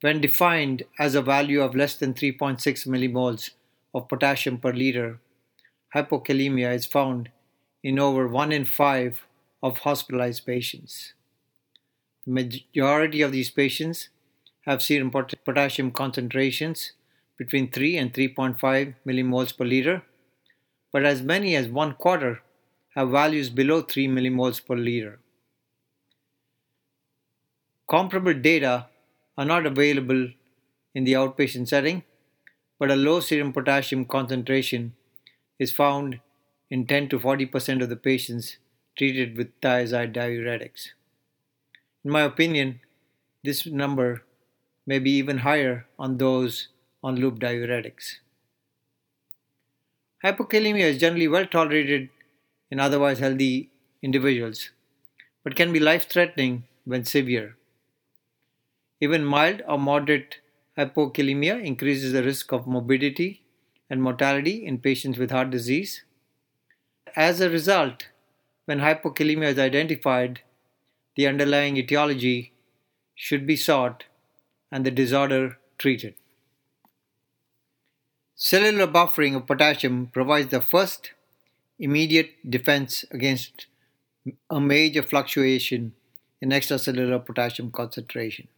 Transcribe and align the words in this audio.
When 0.00 0.20
defined 0.20 0.82
as 0.98 1.14
a 1.14 1.22
value 1.22 1.62
of 1.62 1.74
less 1.74 1.96
than 1.96 2.14
3.6 2.14 2.60
millimoles 2.86 3.50
of 3.94 4.08
potassium 4.08 4.58
per 4.58 4.72
liter, 4.72 5.20
hypokalemia 5.94 6.74
is 6.74 6.86
found 6.86 7.30
in 7.82 7.98
over 7.98 8.26
1 8.26 8.52
in 8.52 8.64
5 8.64 9.26
of 9.62 9.78
hospitalized 9.78 10.44
patients. 10.44 11.14
The 12.26 12.32
majority 12.32 13.22
of 13.22 13.32
these 13.32 13.50
patients 13.50 14.08
have 14.66 14.82
serum 14.82 15.10
potassium 15.10 15.90
concentrations 15.90 16.92
between 17.36 17.70
3 17.70 17.96
and 17.96 18.12
3.5 18.12 18.94
millimoles 19.06 19.56
per 19.56 19.64
liter, 19.64 20.02
but 20.92 21.04
as 21.04 21.22
many 21.22 21.54
as 21.56 21.68
one 21.68 21.94
quarter 21.94 22.42
have 22.94 23.10
values 23.10 23.50
below 23.50 23.82
3 23.82 24.08
millimoles 24.08 24.64
per 24.64 24.76
liter. 24.76 25.18
Comparable 27.88 28.34
data 28.34 28.86
are 29.36 29.44
not 29.44 29.66
available 29.66 30.28
in 30.94 31.04
the 31.04 31.12
outpatient 31.12 31.68
setting, 31.68 32.02
but 32.78 32.90
a 32.90 32.96
low 32.96 33.20
serum 33.20 33.52
potassium 33.52 34.04
concentration 34.04 34.94
is 35.58 35.72
found 35.72 36.20
in 36.70 36.86
10 36.86 37.08
to 37.08 37.18
40% 37.18 37.82
of 37.82 37.88
the 37.88 37.96
patients 37.96 38.56
treated 38.96 39.36
with 39.36 39.60
thiazide 39.60 40.14
diuretics. 40.14 40.88
In 42.04 42.10
my 42.10 42.22
opinion, 42.22 42.80
this 43.42 43.66
number 43.66 44.22
may 44.86 44.98
be 44.98 45.10
even 45.12 45.38
higher 45.38 45.86
on 45.98 46.18
those 46.18 46.68
on 47.02 47.16
loop 47.16 47.38
diuretics. 47.38 48.16
Hypokalemia 50.24 50.86
is 50.92 50.98
generally 50.98 51.28
well 51.28 51.46
tolerated 51.46 52.08
in 52.70 52.80
otherwise 52.80 53.18
healthy 53.18 53.70
individuals, 54.02 54.70
but 55.42 55.56
can 55.56 55.72
be 55.72 55.80
life 55.80 56.08
threatening 56.08 56.64
when 56.84 57.04
severe. 57.04 57.56
Even 59.04 59.24
mild 59.24 59.60
or 59.68 59.78
moderate 59.78 60.36
hypokalemia 60.78 61.62
increases 61.70 62.12
the 62.12 62.22
risk 62.22 62.52
of 62.52 62.66
morbidity 62.66 63.42
and 63.90 64.02
mortality 64.02 64.54
in 64.64 64.78
patients 64.78 65.18
with 65.18 65.30
heart 65.30 65.50
disease. 65.50 66.04
As 67.14 67.40
a 67.40 67.50
result, 67.50 68.08
when 68.64 68.80
hypokalemia 68.80 69.50
is 69.52 69.58
identified, 69.58 70.40
the 71.16 71.26
underlying 71.26 71.76
etiology 71.76 72.52
should 73.14 73.46
be 73.46 73.56
sought 73.56 74.04
and 74.72 74.86
the 74.86 74.90
disorder 74.90 75.58
treated. 75.76 76.14
Cellular 78.34 78.86
buffering 78.86 79.36
of 79.36 79.46
potassium 79.46 80.06
provides 80.06 80.48
the 80.48 80.60
first 80.60 81.12
immediate 81.78 82.32
defense 82.58 83.04
against 83.10 83.66
a 84.48 84.60
major 84.60 85.02
fluctuation 85.02 85.92
in 86.40 86.48
extracellular 86.50 87.24
potassium 87.24 87.70
concentration. 87.70 88.48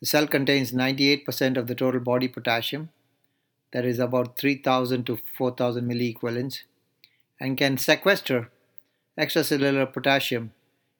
The 0.00 0.06
cell 0.06 0.26
contains 0.26 0.72
98% 0.72 1.56
of 1.56 1.66
the 1.66 1.74
total 1.74 2.00
body 2.00 2.26
potassium, 2.26 2.88
that 3.72 3.84
is 3.84 3.98
about 3.98 4.38
3000 4.38 5.04
to 5.04 5.18
4000 5.36 5.86
milliequivalents, 5.86 6.62
and 7.38 7.56
can 7.56 7.76
sequester 7.78 8.50
extracellular 9.18 9.92
potassium 9.92 10.52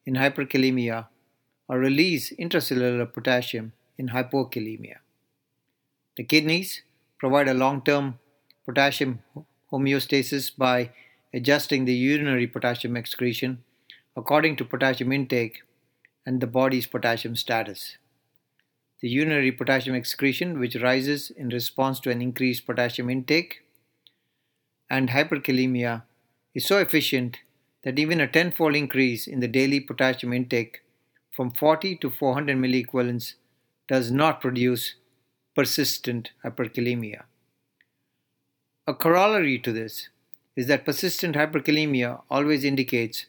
in 0.04 0.14
hyperkalemia 0.14 1.06
or 1.68 1.78
release 1.78 2.32
intracellular 2.38 3.10
potassium 3.12 3.72
in 3.96 4.08
hypokalemia. 4.08 4.96
The 6.16 6.24
kidneys 6.24 6.82
provide 7.18 7.48
a 7.48 7.54
long 7.54 7.82
term 7.82 8.18
potassium 8.66 9.20
homeostasis 9.72 10.56
by 10.56 10.90
adjusting 11.32 11.84
the 11.84 11.94
urinary 11.94 12.46
potassium 12.46 12.96
excretion 12.96 13.62
according 14.16 14.56
to 14.56 14.64
potassium 14.64 15.12
intake 15.12 15.62
and 16.26 16.40
the 16.40 16.46
body's 16.46 16.86
potassium 16.86 17.36
status 17.36 17.96
the 19.00 19.08
urinary 19.08 19.52
potassium 19.52 19.96
excretion, 19.96 20.58
which 20.58 20.76
rises 20.76 21.30
in 21.30 21.48
response 21.48 22.00
to 22.00 22.10
an 22.10 22.20
increased 22.20 22.66
potassium 22.66 23.08
intake, 23.08 23.62
and 24.88 25.10
hyperkalemia 25.10 26.02
is 26.54 26.66
so 26.66 26.78
efficient 26.78 27.38
that 27.82 27.98
even 27.98 28.20
a 28.20 28.26
tenfold 28.26 28.76
increase 28.76 29.26
in 29.26 29.40
the 29.40 29.48
daily 29.48 29.80
potassium 29.80 30.32
intake 30.32 30.82
from 31.30 31.50
40 31.50 31.96
to 31.96 32.10
400 32.10 32.56
milliequivalents 32.56 33.34
does 33.88 34.10
not 34.10 34.40
produce 34.40 34.96
persistent 35.54 36.30
hyperkalemia. 36.44 37.22
A 38.86 38.94
corollary 38.94 39.58
to 39.58 39.72
this 39.72 40.08
is 40.56 40.66
that 40.66 40.84
persistent 40.84 41.36
hyperkalemia 41.36 42.22
always 42.28 42.64
indicates 42.64 43.26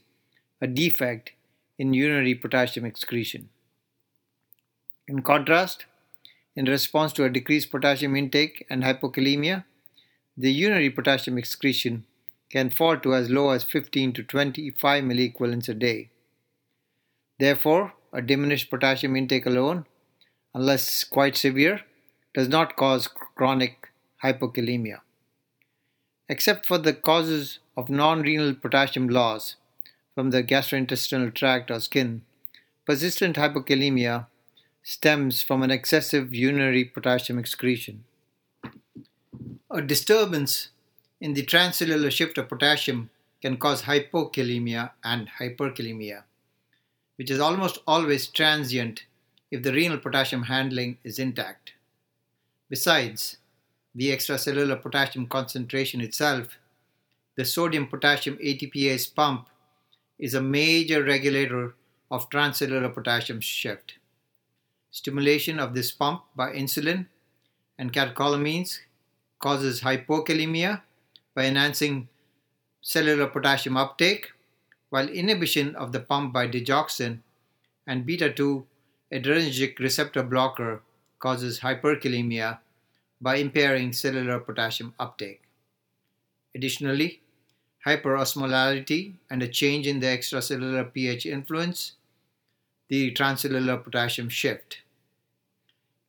a 0.60 0.68
defect 0.68 1.32
in 1.78 1.94
urinary 1.94 2.36
potassium 2.36 2.86
excretion. 2.86 3.50
In 5.12 5.24
contrast, 5.24 5.84
in 6.56 6.64
response 6.68 7.12
to 7.14 7.26
a 7.26 7.30
decreased 7.30 7.70
potassium 7.70 8.16
intake 8.16 8.66
and 8.70 8.82
hypokalemia, 8.82 9.66
the 10.38 10.54
urinary 10.54 10.90
potassium 10.90 11.38
excretion 11.38 12.06
can 12.50 12.70
fall 12.70 12.98
to 12.98 13.14
as 13.14 13.30
low 13.30 13.50
as 13.50 13.66
15 13.66 14.14
to 14.14 14.24
25 14.24 15.04
milliequivalents 15.04 15.68
a 15.68 15.74
day. 15.74 16.12
Therefore, 17.40 17.92
a 18.14 18.22
diminished 18.22 18.70
potassium 18.70 19.18
intake 19.18 19.46
alone, 19.46 19.86
unless 20.54 21.04
quite 21.04 21.36
severe, 21.36 21.82
does 22.34 22.48
not 22.48 22.78
cause 22.78 23.10
chronic 23.10 23.90
hypokalemia. 24.24 25.02
Except 26.30 26.66
for 26.66 26.78
the 26.78 26.94
causes 26.94 27.60
of 27.76 27.90
non 27.90 28.22
renal 28.22 28.54
potassium 28.54 29.10
loss 29.10 29.58
from 30.16 30.30
the 30.30 30.42
gastrointestinal 30.42 31.34
tract 31.34 31.70
or 31.70 31.82
skin, 31.82 32.22
persistent 32.86 33.36
hypokalemia 33.36 34.28
stems 34.84 35.42
from 35.42 35.62
an 35.62 35.72
excessive 35.72 36.34
urinary 36.34 36.84
potassium 36.86 37.38
excretion. 37.38 38.04
A 39.70 39.82
disturbance 39.82 40.70
in 41.20 41.34
the 41.34 41.46
transcellular 41.46 42.12
shift 42.12 42.38
of 42.38 42.50
potassium 42.50 43.10
can 43.42 43.58
cause 43.58 43.84
hypokalemia 43.84 44.92
and 45.04 45.30
hyperkalemia, 45.40 46.24
which 47.16 47.30
is 47.30 47.40
almost 47.40 47.80
always 47.88 48.28
transient 48.28 49.06
if 49.52 49.64
the 49.64 49.72
renal 49.72 49.98
potassium 49.98 50.44
handling 50.44 50.98
is 51.04 51.20
intact. 51.20 51.74
Besides 52.70 53.38
the 53.94 54.10
extracellular 54.10 54.82
potassium 54.82 55.28
concentration 55.28 56.02
itself, 56.02 56.58
the 57.36 57.46
sodium 57.46 57.88
potassium 57.88 58.38
ATPase 58.38 59.14
pump 59.14 59.48
is 60.18 60.34
a 60.34 60.42
major 60.42 61.04
regulator 61.04 61.76
of 62.10 62.30
transcellular 62.30 62.94
potassium 62.94 63.40
shift. 63.40 63.96
Stimulation 64.92 65.58
of 65.58 65.74
this 65.74 65.92
pump 65.92 66.24
by 66.36 66.52
insulin 66.52 67.08
and 67.78 67.94
catecholamines 67.94 68.80
causes 69.40 69.82
hypokalemia 69.82 70.82
by 71.34 71.46
enhancing 71.46 72.10
cellular 72.82 73.28
potassium 73.28 73.78
uptake, 73.78 74.32
while 74.90 75.08
inhibition 75.08 75.76
of 75.76 75.94
the 75.94 76.00
pump 76.02 76.34
by 76.34 76.46
digoxin 76.46 77.20
and 77.88 78.06
beta 78.06 78.30
2 78.30 78.66
adrenergic 79.14 79.80
receptor 79.80 80.24
blocker 80.24 80.82
causes 81.20 81.62
hyperkalemia 81.62 82.60
by 83.22 83.36
impairing 83.36 83.94
cellular 83.94 84.40
potassium 84.40 84.94
uptake. 85.00 85.42
Additionally, 86.54 87.22
hyperosmolality 87.86 89.14
and 89.30 89.42
a 89.42 89.48
change 89.48 89.88
in 89.88 90.02
the 90.02 90.08
extracellular 90.08 90.92
pH 90.92 91.26
influence 91.26 91.94
the 92.92 93.10
transcellular 93.14 93.82
potassium 93.82 94.28
shift, 94.28 94.80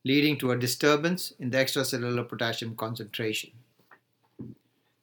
leading 0.03 0.37
to 0.37 0.51
a 0.51 0.57
disturbance 0.57 1.31
in 1.39 1.49
the 1.49 1.57
extracellular 1.57 2.27
potassium 2.27 2.75
concentration. 2.75 3.51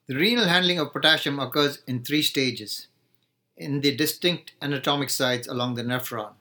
The 0.06 0.14
renal 0.14 0.44
handling 0.44 0.78
of 0.78 0.92
potassium 0.92 1.38
occurs 1.38 1.80
in 1.86 2.04
three 2.04 2.20
stages 2.20 2.88
in 3.56 3.80
the 3.80 3.96
distinct 3.96 4.52
anatomic 4.60 5.08
sites 5.08 5.48
along 5.48 5.74
the 5.74 5.82
nephron. 5.82 6.32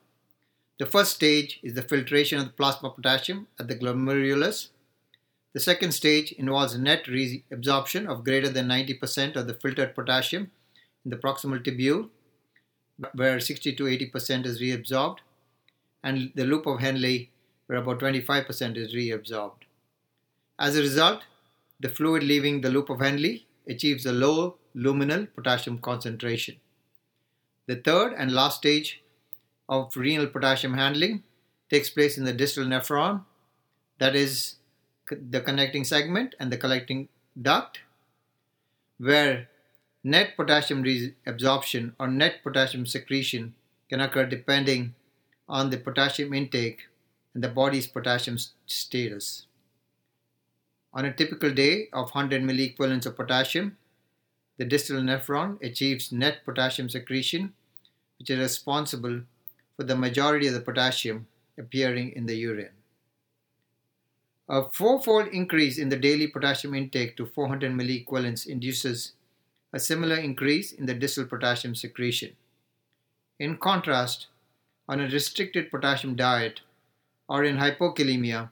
The 0.78 0.86
first 0.86 1.16
stage 1.16 1.62
is 1.64 1.74
the 1.74 1.84
filtration 1.84 2.40
of 2.40 2.48
the 2.48 2.52
plasma 2.52 2.90
potassium 2.90 3.48
at 3.58 3.70
the 3.70 3.78
glomerulus. 3.78 4.68
The 5.54 5.62
second 5.62 5.94
stage 5.94 6.34
involves 6.34 6.78
net 6.78 7.06
reabsorption 7.06 8.08
of 8.08 8.26
greater 8.26 8.50
than 8.50 8.68
90% 8.68 9.38
of 9.38 9.48
the 9.48 9.54
filtered 9.54 9.96
potassium 9.96 10.52
in 11.06 11.12
the 11.12 11.18
proximal 11.18 11.64
tubule, 11.64 12.10
where 13.14 13.40
60 13.40 13.74
to 13.76 13.84
80% 13.84 14.46
is 14.46 14.60
reabsorbed 14.60 15.20
and 16.04 16.32
the 16.36 16.46
loop 16.46 16.66
of 16.66 16.80
Henle, 16.80 17.28
where 17.68 17.80
about 17.80 18.00
25% 18.00 18.78
is 18.78 18.94
reabsorbed. 18.94 19.64
As 20.58 20.76
a 20.76 20.82
result, 20.82 21.24
the 21.80 21.90
fluid 21.90 22.24
leaving 22.24 22.62
the 22.62 22.70
loop 22.70 22.90
of 22.90 23.00
Henle 23.00 23.40
achieves 23.68 24.06
a 24.06 24.12
low 24.12 24.58
luminal 24.76 25.28
potassium 25.34 25.78
concentration. 25.80 26.56
The 27.68 27.76
third 27.76 28.14
and 28.18 28.32
last 28.32 28.58
stage 28.58 29.02
of 29.68 29.96
renal 29.96 30.28
potassium 30.28 30.74
handling 30.74 31.24
takes 31.70 31.90
place 31.90 32.18
in 32.18 32.26
the 32.26 32.34
distal 32.34 32.66
nephron, 32.66 33.24
that 34.00 34.16
is, 34.16 34.56
the 35.12 35.42
connecting 35.42 35.84
segment 35.84 36.36
and 36.40 36.52
the 36.52 36.58
collecting 36.58 37.10
duct, 37.40 37.80
where 38.98 39.50
net 40.04 40.36
potassium 40.36 40.84
reabsorption 40.84 41.94
or 42.00 42.08
net 42.08 42.44
potassium 42.44 42.86
secretion 42.86 43.54
can 43.90 44.00
occur 44.00 44.26
depending 44.26 44.96
on 45.50 45.72
the 45.72 45.78
potassium 45.78 46.34
intake 46.34 46.84
and 47.34 47.44
the 47.44 47.50
body's 47.50 47.88
potassium 47.88 48.38
status. 48.68 49.48
On 50.94 51.06
a 51.06 51.14
typical 51.14 51.52
day 51.52 51.90
of 51.92 52.12
100 52.12 52.42
milliequivalents 52.44 53.06
of 53.06 53.16
potassium, 53.16 53.78
the 54.58 54.66
distal 54.66 55.02
nephron 55.02 55.62
achieves 55.64 56.12
net 56.12 56.46
potassium 56.46 56.90
secretion, 56.90 57.54
which 58.18 58.30
is 58.30 58.40
responsible 58.40 59.22
for 59.76 59.84
the 59.84 59.96
majority 59.96 60.48
of 60.48 60.54
the 60.54 60.62
potassium 60.62 61.28
appearing 61.58 62.12
in 62.12 62.26
the 62.26 62.36
urine. 62.36 62.72
A 64.48 64.64
fourfold 64.64 65.28
increase 65.28 65.78
in 65.78 65.90
the 65.90 65.96
daily 65.96 66.28
potassium 66.28 66.74
intake 66.74 67.16
to 67.18 67.26
400 67.26 67.72
milliequivalents 67.72 68.48
induces 68.48 69.14
a 69.72 69.80
similar 69.80 70.16
increase 70.16 70.72
in 70.72 70.88
the 70.88 70.96
distal 70.96 71.26
potassium 71.26 71.76
secretion. 71.76 72.36
In 73.40 73.58
contrast, 73.58 74.28
on 74.90 75.00
a 75.00 75.08
restricted 75.08 75.70
potassium 75.70 76.16
diet 76.16 76.62
or 77.30 77.44
in 77.44 77.58
hypokalemia, 77.58 78.50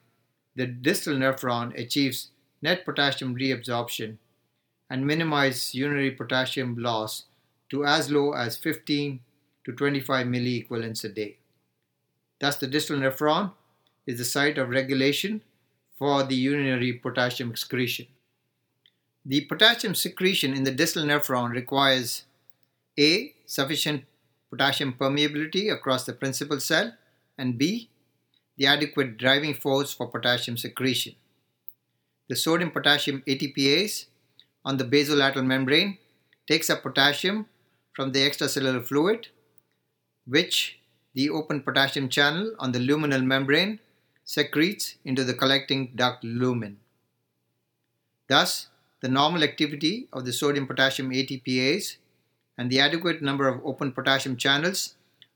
the 0.55 0.67
distal 0.67 1.15
nephron 1.15 1.77
achieves 1.77 2.29
net 2.61 2.85
potassium 2.85 3.35
reabsorption 3.35 4.17
and 4.87 5.05
minimizes 5.05 5.73
urinary 5.73 6.11
potassium 6.11 6.75
loss 6.77 7.23
to 7.69 7.83
as 7.83 8.11
low 8.11 8.33
as 8.33 8.55
15 8.55 9.19
to 9.65 9.71
25 9.73 10.27
milliequivalents 10.27 11.03
a 11.03 11.09
day. 11.09 11.37
Thus, 12.39 12.57
the 12.57 12.67
distal 12.67 12.99
nephron 12.99 13.51
is 14.05 14.19
the 14.19 14.25
site 14.25 14.59
of 14.59 14.69
regulation 14.69 15.41
for 15.97 16.23
the 16.23 16.35
urinary 16.35 16.93
potassium 16.93 17.49
excretion. 17.49 18.05
The 19.25 19.41
potassium 19.41 19.95
secretion 19.95 20.53
in 20.53 20.63
the 20.63 20.71
distal 20.71 21.03
nephron 21.03 21.51
requires 21.51 22.25
A. 22.97 23.33
Sufficient 23.47 24.03
potassium 24.49 24.93
permeability 24.93 25.71
across 25.71 26.05
the 26.05 26.13
principal 26.13 26.59
cell, 26.59 26.93
and 27.37 27.57
B, 27.57 27.89
the 28.57 28.65
adequate 28.65 29.17
driving 29.17 29.53
force 29.53 29.93
for 29.93 30.07
potassium 30.07 30.57
secretion. 30.57 31.15
The 32.29 32.35
sodium 32.35 32.71
potassium 32.71 33.23
ATPase 33.27 34.05
on 34.65 34.77
the 34.77 34.83
basolateral 34.83 35.45
membrane 35.45 35.97
takes 36.47 36.69
up 36.69 36.83
potassium 36.83 37.45
from 37.93 38.11
the 38.11 38.19
extracellular 38.19 38.85
fluid, 38.85 39.27
which 40.25 40.79
the 41.13 41.29
open 41.29 41.61
potassium 41.61 42.09
channel 42.09 42.53
on 42.59 42.71
the 42.71 42.79
luminal 42.79 43.23
membrane 43.23 43.79
secretes 44.23 44.95
into 45.05 45.23
the 45.23 45.33
collecting 45.33 45.91
duct 45.95 46.23
lumen. 46.23 46.77
Thus, 48.27 48.67
the 49.01 49.07
normal 49.07 49.43
activity 49.43 50.07
of 50.11 50.25
the 50.25 50.33
sodium 50.33 50.67
potassium 50.67 51.11
ATPase 51.11 51.97
and 52.57 52.71
the 52.71 52.79
adequate 52.79 53.21
number 53.21 53.47
of 53.47 53.61
open 53.65 53.91
potassium 53.91 54.35
channels 54.35 54.95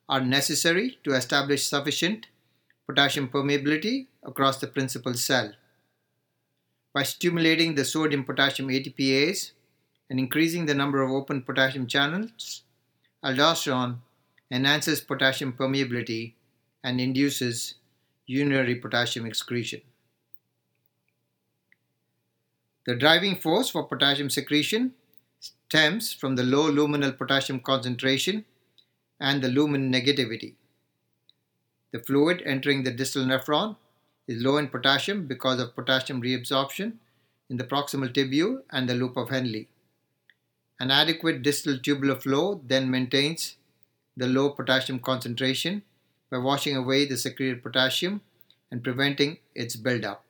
are 0.09 0.21
necessary 0.21 0.97
to 1.03 1.13
establish 1.13 1.67
sufficient 1.67 2.27
potassium 2.87 3.29
permeability 3.29 4.07
across 4.23 4.59
the 4.59 4.67
principal 4.67 5.13
cell. 5.13 5.53
By 6.93 7.03
stimulating 7.03 7.75
the 7.75 7.85
sodium 7.85 8.25
potassium 8.25 8.69
ATPase 8.69 9.51
and 10.09 10.19
increasing 10.19 10.65
the 10.65 10.75
number 10.75 11.01
of 11.01 11.11
open 11.11 11.41
potassium 11.41 11.87
channels, 11.87 12.63
aldosterone 13.23 13.99
enhances 14.49 14.99
potassium 14.99 15.53
permeability 15.53 16.33
and 16.83 16.99
induces 16.99 17.75
urinary 18.25 18.75
potassium 18.75 19.25
excretion. 19.25 19.81
The 22.85 22.95
driving 22.95 23.35
force 23.35 23.69
for 23.69 23.83
potassium 23.83 24.29
secretion 24.29 24.93
stems 25.41 26.13
from 26.13 26.35
the 26.35 26.43
low 26.43 26.71
luminal 26.71 27.17
potassium 27.17 27.59
concentration 27.59 28.45
and 29.19 29.41
the 29.41 29.47
lumen 29.47 29.91
negativity. 29.91 30.53
The 31.91 31.99
fluid 31.99 32.41
entering 32.45 32.83
the 32.83 32.91
distal 32.91 33.25
nephron 33.25 33.75
is 34.27 34.43
low 34.43 34.57
in 34.57 34.67
potassium 34.67 35.25
because 35.25 35.59
of 35.59 35.75
potassium 35.75 36.21
reabsorption 36.21 36.93
in 37.49 37.57
the 37.57 37.63
proximal 37.63 38.13
tubule 38.13 38.61
and 38.69 38.87
the 38.87 38.93
loop 38.95 39.17
of 39.17 39.29
Henle. 39.29 39.65
An 40.79 40.91
adequate 40.91 41.41
distal 41.41 41.77
tubular 41.79 42.19
flow 42.19 42.61
then 42.65 42.89
maintains 42.89 43.57
the 44.15 44.27
low 44.27 44.51
potassium 44.51 44.99
concentration 44.99 45.81
by 46.29 46.37
washing 46.37 46.75
away 46.75 47.05
the 47.05 47.17
secreted 47.17 47.63
potassium 47.63 48.21
and 48.69 48.83
preventing 48.83 49.39
its 49.53 49.75
buildup. 49.75 50.23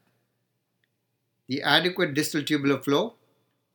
The 1.48 1.62
adequate 1.62 2.14
distal 2.14 2.44
tubular 2.44 2.80
flow 2.80 3.16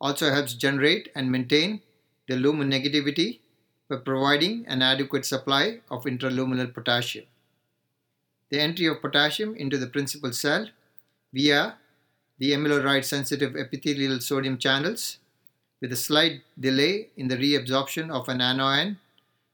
also 0.06 0.30
helps 0.30 0.54
generate 0.66 1.10
and 1.14 1.32
maintain 1.32 1.80
the 2.28 2.36
lumen 2.36 2.70
negativity 2.70 3.40
by 3.88 3.96
providing 3.96 4.64
an 4.66 4.82
adequate 4.82 5.26
supply 5.26 5.64
of 5.90 6.04
intraluminal 6.04 6.72
potassium. 6.72 7.26
The 8.50 8.60
entry 8.60 8.86
of 8.86 9.02
potassium 9.02 9.54
into 9.56 9.78
the 9.78 9.88
principal 9.88 10.32
cell 10.32 10.68
via 11.32 11.76
the 12.38 12.52
amiloride 12.52 13.04
sensitive 13.04 13.56
epithelial 13.56 14.20
sodium 14.20 14.58
channels 14.58 15.18
with 15.80 15.92
a 15.92 15.96
slight 15.96 16.42
delay 16.58 17.08
in 17.16 17.28
the 17.28 17.36
reabsorption 17.36 18.10
of 18.10 18.28
an 18.28 18.40
anion 18.40 18.98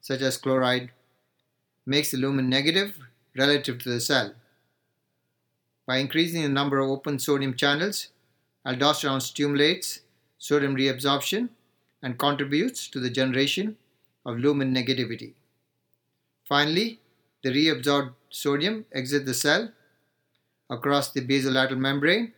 such 0.01 0.21
as 0.21 0.37
chloride 0.37 0.91
makes 1.87 2.11
the 2.11 2.19
lumen 2.19 2.49
negative 2.49 2.99
relative 3.37 3.79
to 3.79 3.89
the 3.89 4.01
cell. 4.01 4.33
By 5.87 5.99
increasing 5.99 6.43
the 6.43 6.49
number 6.49 6.79
of 6.79 6.91
open 6.91 7.19
sodium 7.19 7.55
channels, 7.55 8.09
aldosterone 8.67 9.23
stimulates 9.23 10.01
sodium 10.49 10.75
reabsorption 10.75 11.49
and 12.03 12.19
contributes 12.19 12.89
to 12.89 12.99
the 12.99 13.11
generation 13.19 13.77
of 14.27 14.39
lumen 14.39 14.75
negativity. 14.75 15.35
Finally, 16.49 16.99
the 17.45 17.51
reabsorbed 17.51 18.15
sodium 18.29 18.85
exits 18.93 19.25
the 19.25 19.35
cell 19.35 19.71
across 20.69 21.13
the 21.13 21.21
basolateral 21.21 21.79
membrane 21.79 22.33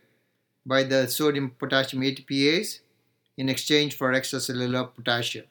by 0.67 0.83
the 0.83 1.07
sodium 1.07 1.49
potassium 1.57 2.03
ATPase 2.03 2.79
in 3.37 3.49
exchange 3.49 3.97
for 3.97 4.13
extracellular 4.13 4.93
potassium. 4.93 5.45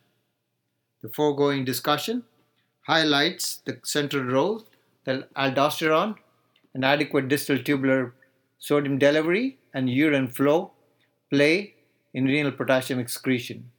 The 1.02 1.08
foregoing 1.08 1.64
discussion 1.64 2.22
highlights 2.86 3.56
the 3.66 3.80
central 3.82 4.24
role 4.24 4.64
that 5.04 5.32
aldosterone 5.34 6.16
and 6.72 6.84
adequate 6.84 7.28
distal 7.28 7.58
tubular 7.58 8.14
sodium 8.58 8.98
delivery 8.98 9.58
and 9.72 9.90
urine 9.90 10.28
flow 10.28 10.70
play 11.30 11.73
in 12.14 12.24
renal 12.24 12.52
potassium 12.52 12.98
excretion. 12.98 13.70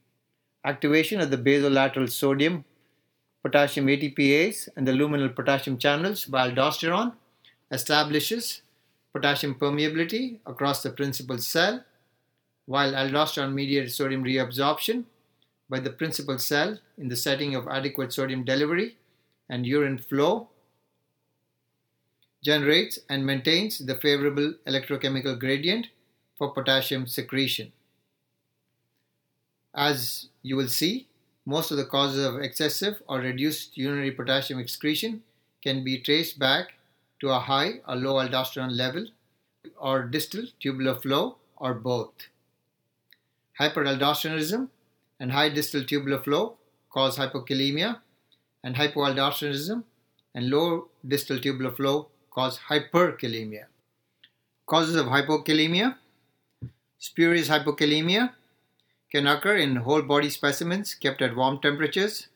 Activation 0.63 1.21
of 1.21 1.31
the 1.31 1.37
basolateral 1.37 2.09
sodium 2.09 2.65
potassium 3.41 3.87
ATPase 3.87 4.67
and 4.75 4.87
the 4.87 4.91
luminal 4.91 5.33
potassium 5.33 5.77
channels 5.77 6.25
by 6.25 6.49
aldosterone 6.49 7.13
establishes 7.71 8.61
potassium 9.13 9.55
permeability 9.55 10.39
across 10.45 10.83
the 10.83 10.89
principal 10.89 11.37
cell, 11.37 11.83
while 12.65 12.91
aldosterone 12.91 13.53
mediated 13.53 13.91
sodium 13.91 14.23
reabsorption 14.23 15.05
by 15.69 15.79
the 15.79 15.89
principal 15.89 16.37
cell 16.37 16.77
in 16.97 17.07
the 17.07 17.15
setting 17.15 17.55
of 17.55 17.67
adequate 17.67 18.11
sodium 18.11 18.43
delivery 18.43 18.97
and 19.49 19.65
urine 19.65 19.97
flow 19.97 20.49
generates 22.43 22.99
and 23.09 23.25
maintains 23.25 23.79
the 23.79 23.95
favorable 23.95 24.53
electrochemical 24.67 25.39
gradient 25.39 25.87
for 26.37 26.51
potassium 26.51 27.07
secretion. 27.07 27.71
As 29.75 30.29
you 30.41 30.55
will 30.55 30.69
see, 30.69 31.07
most 31.45 31.69
of 31.69 31.77
the 31.77 31.85
causes 31.85 32.25
of 32.25 32.41
excessive 32.41 33.01
or 33.07 33.19
reduced 33.19 33.77
urinary 33.77 34.11
potassium 34.11 34.59
excretion 34.59 35.21
can 35.61 35.83
be 35.83 35.99
traced 35.99 36.39
back 36.39 36.73
to 37.19 37.29
a 37.29 37.39
high 37.39 37.81
or 37.87 37.95
low 37.95 38.15
aldosterone 38.15 38.75
level 38.75 39.07
or 39.77 40.03
distal 40.03 40.45
tubular 40.61 40.95
flow 40.95 41.37
or 41.57 41.73
both. 41.73 42.13
Hyperaldosteronism 43.59 44.69
and 45.19 45.31
high 45.33 45.49
distal 45.49 45.83
tubular 45.83 46.19
flow 46.19 46.55
cause 46.89 47.17
hypokalemia 47.17 47.99
and 48.63 48.75
hypoaldosteronism 48.75 49.83
and 50.33 50.49
low 50.49 50.87
distal 51.05 51.39
tubular 51.39 51.71
flow 51.71 52.07
cause 52.31 52.59
hyperkalemia. 52.69 53.65
Causes 54.65 54.95
of 54.95 55.07
hypokalemia 55.07 55.95
Spurious 56.97 57.49
hypokalemia 57.49 58.31
can 59.15 59.27
occur 59.27 59.55
in 59.55 59.77
whole 59.77 60.01
body 60.01 60.29
specimens 60.29 60.93
kept 60.93 61.21
at 61.21 61.37
warm 61.37 61.57
temperatures 61.61 62.27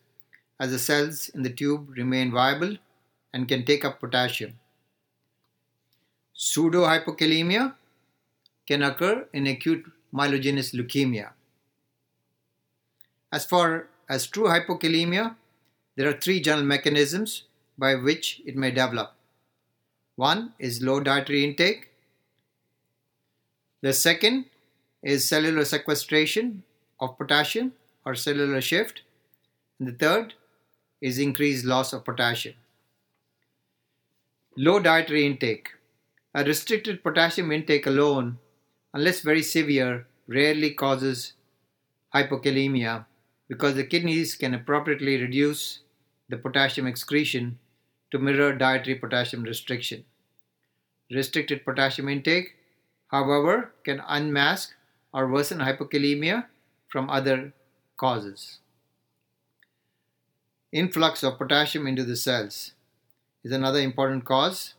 as 0.61 0.71
the 0.71 0.79
cells 0.79 1.27
in 1.27 1.43
the 1.43 1.49
tube 1.49 1.89
remain 1.89 2.31
viable 2.31 2.77
and 3.33 3.49
can 3.49 3.65
take 3.65 3.83
up 3.83 3.99
potassium. 3.99 4.53
Pseudohypokalemia 6.37 7.73
can 8.65 8.81
occur 8.81 9.27
in 9.33 9.45
acute 9.45 9.91
myelogenous 10.13 10.73
leukemia. 10.73 11.31
As 13.29 13.43
far 13.43 13.87
as 14.07 14.27
true 14.27 14.47
hypokalemia, 14.47 15.35
there 15.97 16.07
are 16.07 16.21
three 16.21 16.39
general 16.39 16.65
mechanisms 16.65 17.43
by 17.77 17.95
which 17.95 18.41
it 18.45 18.55
may 18.55 18.71
develop. 18.71 19.15
One 20.15 20.53
is 20.57 20.81
low 20.81 21.01
dietary 21.01 21.43
intake. 21.43 21.89
The 23.81 23.91
second 23.91 24.45
is 25.03 25.27
cellular 25.27 25.65
sequestration 25.65 26.63
of 26.99 27.17
potassium 27.17 27.73
or 28.05 28.15
cellular 28.15 28.61
shift. 28.61 29.01
And 29.79 29.87
the 29.87 29.93
third 29.93 30.33
is 31.01 31.19
increased 31.19 31.65
loss 31.65 31.93
of 31.93 32.05
potassium. 32.05 32.55
Low 34.57 34.79
dietary 34.79 35.25
intake. 35.25 35.69
A 36.33 36.43
restricted 36.43 37.03
potassium 37.03 37.51
intake 37.51 37.87
alone, 37.87 38.37
unless 38.93 39.21
very 39.21 39.41
severe, 39.41 40.05
rarely 40.27 40.71
causes 40.73 41.33
hypokalemia 42.13 43.05
because 43.47 43.75
the 43.75 43.83
kidneys 43.83 44.35
can 44.35 44.53
appropriately 44.53 45.19
reduce 45.19 45.79
the 46.29 46.37
potassium 46.37 46.85
excretion 46.85 47.57
to 48.11 48.19
mirror 48.19 48.53
dietary 48.53 48.95
potassium 48.95 49.43
restriction. 49.43 50.03
Restricted 51.11 51.65
potassium 51.65 52.07
intake, 52.09 52.55
however, 53.07 53.71
can 53.83 54.01
unmask 54.07 54.73
or 55.13 55.27
worsen 55.27 55.59
hypokalemia 55.59 56.45
from 56.89 57.09
other 57.09 57.53
causes. 57.97 58.59
Influx 60.71 61.23
of 61.23 61.37
potassium 61.37 61.87
into 61.87 62.03
the 62.03 62.15
cells 62.15 62.73
is 63.43 63.51
another 63.51 63.79
important 63.79 64.25
cause. 64.25 64.73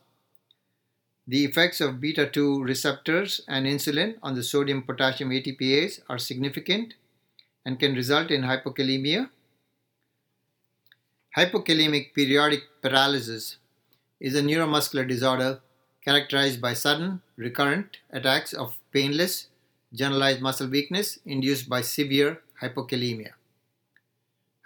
The 1.27 1.45
effects 1.45 1.81
of 1.81 2.01
beta 2.01 2.27
2 2.29 2.63
receptors 2.63 3.41
and 3.49 3.67
insulin 3.67 4.17
on 4.23 4.35
the 4.35 4.43
sodium 4.43 4.83
potassium 4.83 5.31
ATPase 5.31 6.01
are 6.09 6.19
significant 6.19 6.95
and 7.65 7.79
can 7.79 7.95
result 7.95 8.31
in 8.31 8.43
hypokalemia. 8.43 9.31
Hypokalemic 11.37 12.15
periodic 12.15 12.63
paralysis 12.83 13.59
is 14.19 14.35
a 14.35 14.43
neuromuscular 14.43 15.07
disorder 15.07 15.61
characterized 16.05 16.61
by 16.61 16.73
sudden, 16.73 17.21
recurrent 17.37 17.99
attacks 18.11 18.53
of 18.53 18.79
painless, 18.93 19.49
generalized 19.93 20.41
muscle 20.41 20.69
weakness 20.69 21.19
induced 21.25 21.69
by 21.69 21.81
severe 21.81 22.41
hypokalemia. 22.63 23.33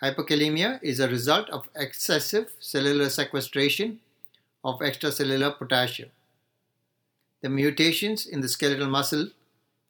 Hypokalemia 0.02 0.81
is 0.83 1.00
a 1.00 1.09
result 1.09 1.49
of 1.50 1.69
excessive 1.75 2.50
cellular 2.59 3.09
sequestration 3.09 4.00
of 4.64 4.81
extracellular 4.81 5.57
potassium. 5.57 6.11
The 7.43 7.49
mutations 7.49 8.26
in 8.26 8.40
the 8.40 8.49
skeletal 8.49 8.88
muscle 8.88 9.28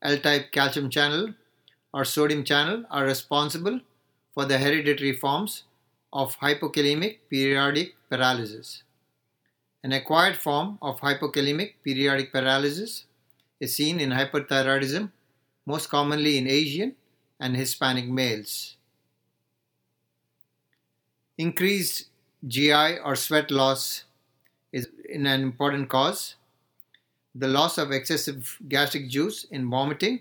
L 0.02 0.18
type 0.18 0.52
calcium 0.52 0.90
channel 0.90 1.34
or 1.92 2.04
sodium 2.04 2.44
channel 2.44 2.84
are 2.90 3.04
responsible 3.04 3.80
for 4.34 4.44
the 4.44 4.58
hereditary 4.58 5.12
forms 5.12 5.64
of 6.12 6.36
hypokalemic 6.38 7.18
periodic 7.30 7.94
paralysis. 8.10 8.82
An 9.82 9.92
acquired 9.92 10.36
form 10.36 10.78
of 10.82 11.00
hypokalemic 11.00 11.74
periodic 11.82 12.32
paralysis 12.32 13.04
is 13.60 13.74
seen 13.74 13.98
in 14.00 14.10
hyperthyroidism, 14.10 15.10
most 15.66 15.88
commonly 15.88 16.38
in 16.38 16.46
Asian 16.46 16.94
and 17.40 17.56
Hispanic 17.56 18.06
males. 18.06 18.76
Increased 21.36 22.06
GI 22.46 22.98
or 22.98 23.16
sweat 23.16 23.50
loss 23.50 24.04
is 24.72 24.88
an 25.12 25.26
important 25.26 25.88
cause. 25.88 26.36
The 27.34 27.48
loss 27.48 27.78
of 27.78 27.90
excessive 27.90 28.58
gastric 28.68 29.08
juice 29.08 29.44
in 29.44 29.68
vomiting 29.68 30.20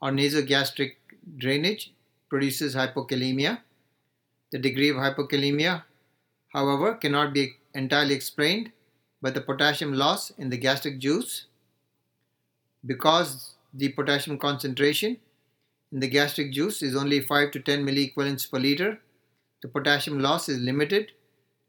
or 0.00 0.10
nasogastric 0.10 0.96
drainage 1.36 1.92
produces 2.28 2.74
hypokalemia. 2.74 3.58
The 4.52 4.58
degree 4.58 4.88
of 4.88 4.96
hypokalemia, 4.96 5.84
however, 6.52 6.94
cannot 6.94 7.34
be 7.34 7.56
entirely 7.74 8.14
explained 8.14 8.72
by 9.20 9.30
the 9.30 9.40
potassium 9.40 9.92
loss 9.92 10.30
in 10.30 10.48
the 10.48 10.56
gastric 10.56 10.98
juice 10.98 11.46
because 12.86 13.54
the 13.72 13.90
potassium 13.90 14.38
concentration 14.38 15.18
in 15.92 16.00
the 16.00 16.08
gastric 16.08 16.52
juice 16.52 16.82
is 16.82 16.96
only 16.96 17.20
5 17.20 17.50
to 17.52 17.60
10 17.60 17.84
milliequivalents 17.84 18.50
per 18.50 18.58
liter. 18.58 19.00
The 19.62 19.68
potassium 19.68 20.20
loss 20.20 20.48
is 20.48 20.58
limited 20.58 21.12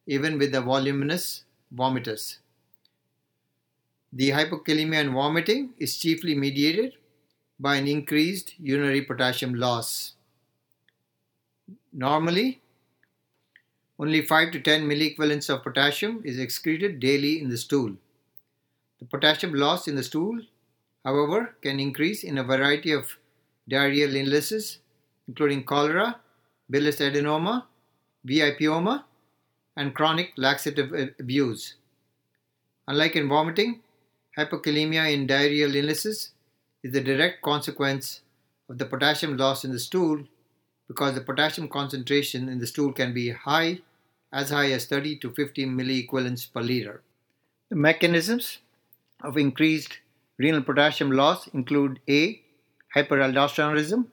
even 0.08 0.38
with 0.38 0.52
the 0.52 0.62
voluminous 0.62 1.44
vomitus. 1.74 2.38
The 4.14 4.32
hypokalemia 4.32 5.02
and 5.02 5.14
vomiting 5.14 5.74
is 5.78 5.98
chiefly 5.98 6.36
mediated 6.36 6.96
by 7.60 7.76
an 7.76 7.88
increased 7.88 8.56
urinary 8.60 9.04
potassium 9.04 9.54
loss. 9.54 10.14
Normally, 11.94 12.62
only 14.00 14.22
5 14.22 14.52
to 14.52 14.60
10 14.60 14.88
milliequivalents 14.88 15.50
of 15.50 15.64
potassium 15.64 16.22
is 16.26 16.40
excreted 16.40 17.00
daily 17.00 17.40
in 17.40 17.50
the 17.50 17.58
stool. 17.58 17.96
The 19.00 19.06
potassium 19.06 19.54
loss 19.54 19.88
in 19.88 19.96
the 19.96 20.04
stool, 20.04 20.42
however, 21.04 21.56
can 21.62 21.80
increase 21.80 22.24
in 22.24 22.38
a 22.38 22.44
variety 22.44 22.92
of 22.92 23.18
diarrheal 23.70 24.16
illnesses, 24.16 24.80
including 25.28 25.64
cholera, 25.64 26.20
villous 26.70 27.00
adenoma, 27.00 27.66
VIPoma, 28.28 29.04
and 29.78 29.96
chronic 29.96 30.34
laxative 30.38 30.94
abuse. 31.20 31.76
Unlike 32.88 33.16
in 33.16 33.30
vomiting, 33.30 33.82
hypokalemia 34.38 35.14
in 35.14 35.28
diarrheal 35.28 35.76
illnesses 35.76 36.32
is 36.84 36.92
the 36.92 37.02
direct 37.02 37.42
consequence 37.42 38.22
of 38.70 38.78
the 38.78 38.86
potassium 38.86 39.38
loss 39.38 39.64
in 39.64 39.72
the 39.72 39.80
stool 39.80 40.24
because 40.88 41.16
the 41.16 41.22
potassium 41.22 41.70
concentration 41.70 42.50
in 42.50 42.60
the 42.60 42.68
stool 42.68 42.92
can 42.92 43.14
be 43.14 43.30
high, 43.30 43.80
as 44.34 44.50
high 44.50 44.72
as 44.72 44.86
30 44.86 45.18
to 45.20 45.32
50 45.32 45.66
milliequivalents 45.66 46.52
per 46.52 46.62
liter. 46.62 47.02
The 47.70 47.78
mechanisms 47.78 48.60
of 49.24 49.38
increased 49.38 50.00
renal 50.42 50.62
potassium 50.62 51.12
loss 51.12 51.48
include 51.48 52.00
A. 52.10 52.42
Hyperaldosteronism, 52.96 54.06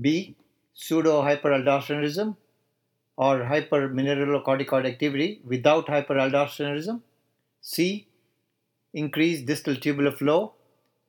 B. 0.00 0.34
Pseudohyperaldosteronism 0.76 2.36
or 3.16 3.40
hypermineralocorticoid 3.40 4.86
activity 4.86 5.40
without 5.44 5.86
hyperaldosteronism, 5.86 7.00
C. 7.60 8.06
increased 8.94 9.46
distal 9.46 9.74
tubular 9.74 10.12
flow 10.12 10.54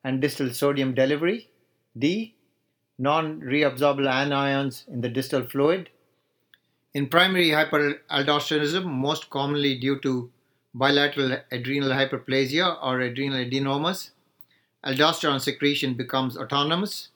and 0.04 0.22
distal 0.22 0.50
sodium 0.52 0.94
delivery. 0.94 1.50
D. 1.98 2.36
Non 2.98 3.40
reabsorbable 3.42 4.12
anions 4.12 4.88
in 4.88 5.02
the 5.02 5.10
distal 5.10 5.44
fluid. 5.48 5.90
In 6.94 7.08
primary 7.08 7.50
hyperaldosteronism, 7.50 8.86
most 8.86 9.30
commonly 9.30 9.80
due 9.80 10.00
to 10.02 10.32
bilateral 10.74 11.38
adrenal 11.52 11.92
hyperplasia 11.92 12.78
or 12.84 13.00
adrenal 13.02 13.46
adenomas, 13.46 14.12
aldosterone 14.86 15.42
secretion 15.42 15.94
becomes 15.94 16.38
autonomous 16.38 17.10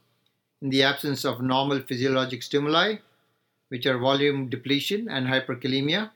in 0.61 0.69
the 0.69 0.83
absence 0.83 1.25
of 1.25 1.41
normal 1.41 1.79
physiologic 1.81 2.43
stimuli, 2.43 2.95
which 3.69 3.85
are 3.85 3.97
volume 3.97 4.49
depletion 4.49 5.09
and 5.09 5.27
hyperkalemia. 5.27 6.11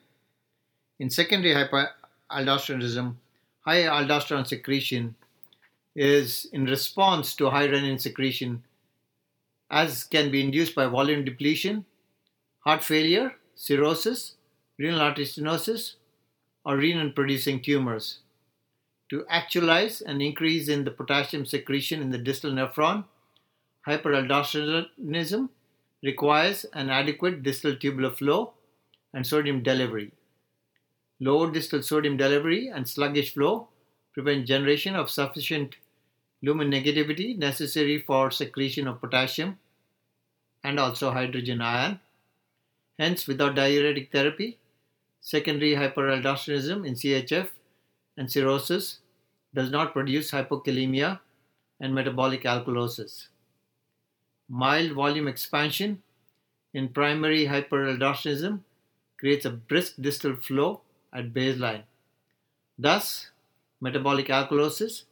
In 0.99 1.09
secondary 1.09 1.53
hyperaldosteronism, 1.53 3.15
high 3.61 3.83
aldosterone 3.83 4.47
secretion 4.47 5.15
is 5.95 6.47
in 6.53 6.65
response 6.65 7.35
to 7.35 7.49
high 7.49 7.67
renin 7.67 7.99
secretion, 7.99 8.63
as 9.69 10.03
can 10.03 10.31
be 10.31 10.41
induced 10.41 10.75
by 10.75 10.85
volume 10.85 11.25
depletion, 11.25 11.85
heart 12.59 12.83
failure, 12.83 13.33
cirrhosis, 13.55 14.35
renal 14.77 15.01
artery 15.01 15.25
stenosis, 15.25 15.95
or 16.65 16.77
renin 16.77 17.15
producing 17.15 17.61
tumors. 17.61 18.19
To 19.09 19.25
actualize 19.29 20.01
an 20.01 20.19
increase 20.19 20.67
in 20.67 20.83
the 20.83 20.91
potassium 20.91 21.45
secretion 21.45 22.01
in 22.01 22.09
the 22.09 22.17
distal 22.17 22.51
nephron, 22.51 23.05
hyperaldosteronism 23.87 25.49
requires 26.03 26.65
an 26.73 26.89
adequate 26.89 27.41
distal 27.41 27.75
tubular 27.75 28.11
flow 28.11 28.53
and 29.13 29.25
sodium 29.25 29.63
delivery. 29.63 30.11
Low 31.19 31.49
distal 31.49 31.81
sodium 31.81 32.17
delivery 32.17 32.67
and 32.67 32.87
sluggish 32.87 33.33
flow 33.33 33.69
prevent 34.13 34.45
generation 34.45 34.95
of 34.95 35.09
sufficient 35.09 35.77
lumen 36.41 36.69
negativity 36.69 37.37
necessary 37.37 37.99
for 37.99 38.29
secretion 38.29 38.87
of 38.87 38.99
potassium 38.99 39.57
and 40.63 40.79
also 40.79 41.11
hydrogen 41.11 41.61
ion. 41.61 41.99
Hence, 42.99 43.25
without 43.25 43.55
diuretic 43.55 44.11
therapy, 44.11 44.57
secondary 45.21 45.75
hyperaldosteronism 45.75 46.85
in 46.85 46.93
CHF 46.95 47.49
and 48.17 48.31
cirrhosis 48.31 48.99
does 49.53 49.71
not 49.71 49.93
produce 49.93 50.31
hypokalemia 50.31 51.19
and 51.79 51.93
metabolic 51.93 52.43
alkalosis. 52.43 53.27
Mild 54.49 54.93
volume 54.93 55.27
expansion 55.27 56.01
in 56.73 56.89
primary 56.89 57.45
hyperaldosteronism 57.45 58.59
creates 59.19 59.45
a 59.45 59.49
brisk 59.49 59.93
distal 59.99 60.35
flow 60.35 60.81
at 61.13 61.33
baseline. 61.33 61.83
Thus, 62.77 63.31
metabolic 63.81 64.27
alkalosis 64.27 65.03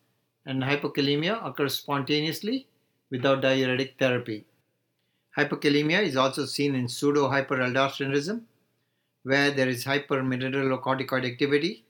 and 0.46 0.64
hypokalemia 0.64 1.46
occur 1.46 1.70
spontaneously 1.70 2.68
without 3.10 3.42
diuretic 3.42 3.96
therapy. 3.98 4.46
Hypokalemia 5.38 6.02
is 6.04 6.16
also 6.16 6.46
seen 6.46 6.76
in 6.76 6.88
pseudo 6.88 7.30
hyperaldosteronism, 7.30 8.42
where 9.24 9.52
there 9.52 9.68
is 9.68 9.86
hypermineralocorticoid 9.86 11.26
activity 11.26 11.85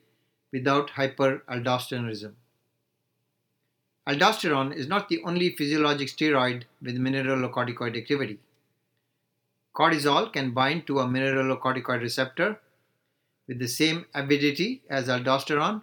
without 0.56 0.90
hyperaldosteronism. 0.98 2.34
Aldosterone 4.08 4.74
is 4.74 4.86
not 4.86 5.08
the 5.08 5.20
only 5.24 5.50
physiologic 5.56 6.08
steroid 6.08 6.62
with 6.80 7.00
mineralocorticoid 7.06 7.96
activity. 7.96 8.38
Cortisol 9.74 10.32
can 10.32 10.52
bind 10.52 10.86
to 10.86 11.00
a 11.00 11.04
mineralocorticoid 11.04 12.00
receptor 12.00 12.58
with 13.46 13.58
the 13.58 13.68
same 13.68 14.06
avidity 14.14 14.82
as 14.88 15.08
aldosterone 15.08 15.82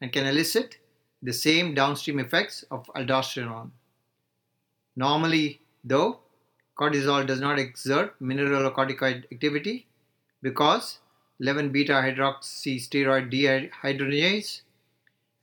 and 0.00 0.12
can 0.12 0.26
elicit 0.26 0.76
the 1.22 1.32
same 1.32 1.74
downstream 1.74 2.20
effects 2.20 2.64
of 2.70 2.86
aldosterone. 2.94 3.70
Normally, 4.94 5.60
though, 5.82 6.20
cortisol 6.78 7.26
does 7.26 7.40
not 7.40 7.58
exert 7.58 8.14
mineralocorticoid 8.20 9.24
activity 9.32 9.86
because 10.42 10.98
11 11.44 11.68
beta 11.72 11.92
hydroxysteroid 11.92 13.30
dehydrogenase, 13.30 14.62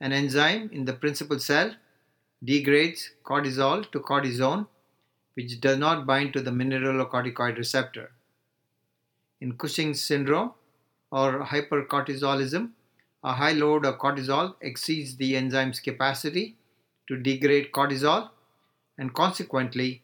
an 0.00 0.12
enzyme 0.12 0.68
in 0.72 0.84
the 0.84 0.92
principal 0.92 1.38
cell, 1.38 1.70
degrades 2.42 3.10
cortisol 3.24 3.88
to 3.92 4.00
cortisone, 4.00 4.66
which 5.34 5.60
does 5.60 5.78
not 5.78 6.04
bind 6.04 6.32
to 6.32 6.40
the 6.40 6.50
mineralocorticoid 6.50 7.56
receptor. 7.56 8.10
In 9.40 9.56
Cushing's 9.56 10.02
syndrome 10.02 10.52
or 11.12 11.44
hypercortisolism, 11.44 12.70
a 13.22 13.32
high 13.32 13.52
load 13.52 13.86
of 13.86 13.98
cortisol 13.98 14.56
exceeds 14.60 15.16
the 15.16 15.36
enzyme's 15.36 15.78
capacity 15.78 16.56
to 17.06 17.16
degrade 17.16 17.70
cortisol, 17.70 18.30
and 18.98 19.14
consequently, 19.14 20.02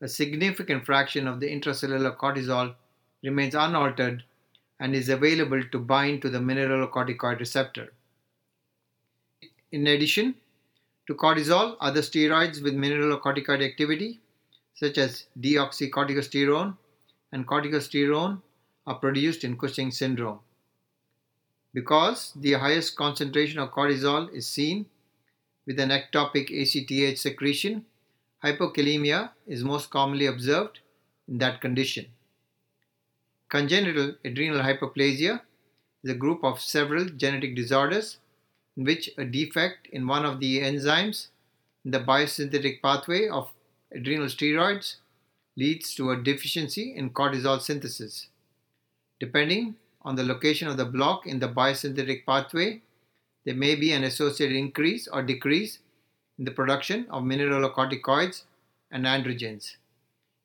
a 0.00 0.08
significant 0.08 0.86
fraction 0.86 1.28
of 1.28 1.40
the 1.40 1.54
intracellular 1.54 2.16
cortisol 2.16 2.74
remains 3.22 3.54
unaltered 3.54 4.24
and 4.80 4.94
is 4.94 5.08
available 5.08 5.62
to 5.70 5.78
bind 5.78 6.22
to 6.22 6.28
the 6.28 6.38
mineralocorticoid 6.38 7.38
receptor. 7.38 7.92
In 9.72 9.86
addition 9.86 10.34
to 11.06 11.14
cortisol, 11.14 11.76
other 11.80 12.00
steroids 12.00 12.62
with 12.62 12.74
mineralocorticoid 12.74 13.64
activity, 13.64 14.20
such 14.74 14.98
as 14.98 15.26
deoxycorticosterone 15.40 16.76
and 17.32 17.46
corticosterone, 17.46 18.40
are 18.86 18.96
produced 18.96 19.44
in 19.44 19.56
Cushing 19.56 19.90
syndrome. 19.90 20.40
Because 21.72 22.32
the 22.36 22.52
highest 22.52 22.96
concentration 22.96 23.58
of 23.58 23.70
cortisol 23.70 24.32
is 24.32 24.46
seen 24.46 24.86
with 25.66 25.80
an 25.80 25.90
ectopic 25.90 26.50
ACTH 26.50 27.18
secretion, 27.18 27.84
hypokalemia 28.44 29.30
is 29.46 29.64
most 29.64 29.90
commonly 29.90 30.26
observed 30.26 30.80
in 31.26 31.38
that 31.38 31.60
condition. 31.60 32.06
Congenital 33.54 34.16
adrenal 34.24 34.62
hyperplasia 34.62 35.40
is 36.02 36.10
a 36.10 36.14
group 36.16 36.42
of 36.42 36.60
several 36.60 37.04
genetic 37.04 37.54
disorders 37.54 38.18
in 38.76 38.82
which 38.82 39.10
a 39.16 39.24
defect 39.24 39.86
in 39.92 40.08
one 40.08 40.24
of 40.24 40.40
the 40.40 40.60
enzymes 40.60 41.28
in 41.84 41.92
the 41.92 42.00
biosynthetic 42.00 42.82
pathway 42.82 43.28
of 43.28 43.52
adrenal 43.94 44.26
steroids 44.26 44.96
leads 45.56 45.94
to 45.94 46.10
a 46.10 46.16
deficiency 46.20 46.96
in 46.96 47.10
cortisol 47.10 47.62
synthesis. 47.62 48.26
Depending 49.20 49.76
on 50.02 50.16
the 50.16 50.24
location 50.24 50.66
of 50.66 50.76
the 50.76 50.84
block 50.84 51.24
in 51.24 51.38
the 51.38 51.48
biosynthetic 51.48 52.26
pathway, 52.26 52.82
there 53.44 53.54
may 53.54 53.76
be 53.76 53.92
an 53.92 54.02
associated 54.02 54.56
increase 54.56 55.06
or 55.06 55.22
decrease 55.22 55.78
in 56.40 56.44
the 56.44 56.50
production 56.50 57.06
of 57.08 57.22
mineralocorticoids 57.22 58.42
and 58.90 59.04
androgens. 59.04 59.76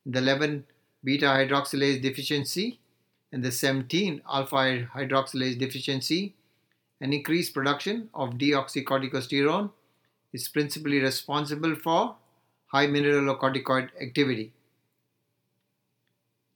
In 0.06 0.12
the 0.12 0.20
11 0.20 0.66
beta 1.04 1.26
hydroxylase 1.26 2.04
deficiency 2.04 2.80
and 3.32 3.44
the 3.44 3.52
17 3.52 4.22
alpha 4.30 4.88
hydroxylase 4.96 5.58
deficiency, 5.58 6.36
an 7.02 7.14
increased 7.14 7.54
production 7.54 8.10
of 8.14 8.32
deoxycorticosterone 8.32 9.72
is 10.34 10.48
principally 10.48 11.00
responsible 11.00 11.76
for 11.76 12.16
high 12.68 12.88
mineralocorticoid 12.88 13.90
activity. 14.02 14.52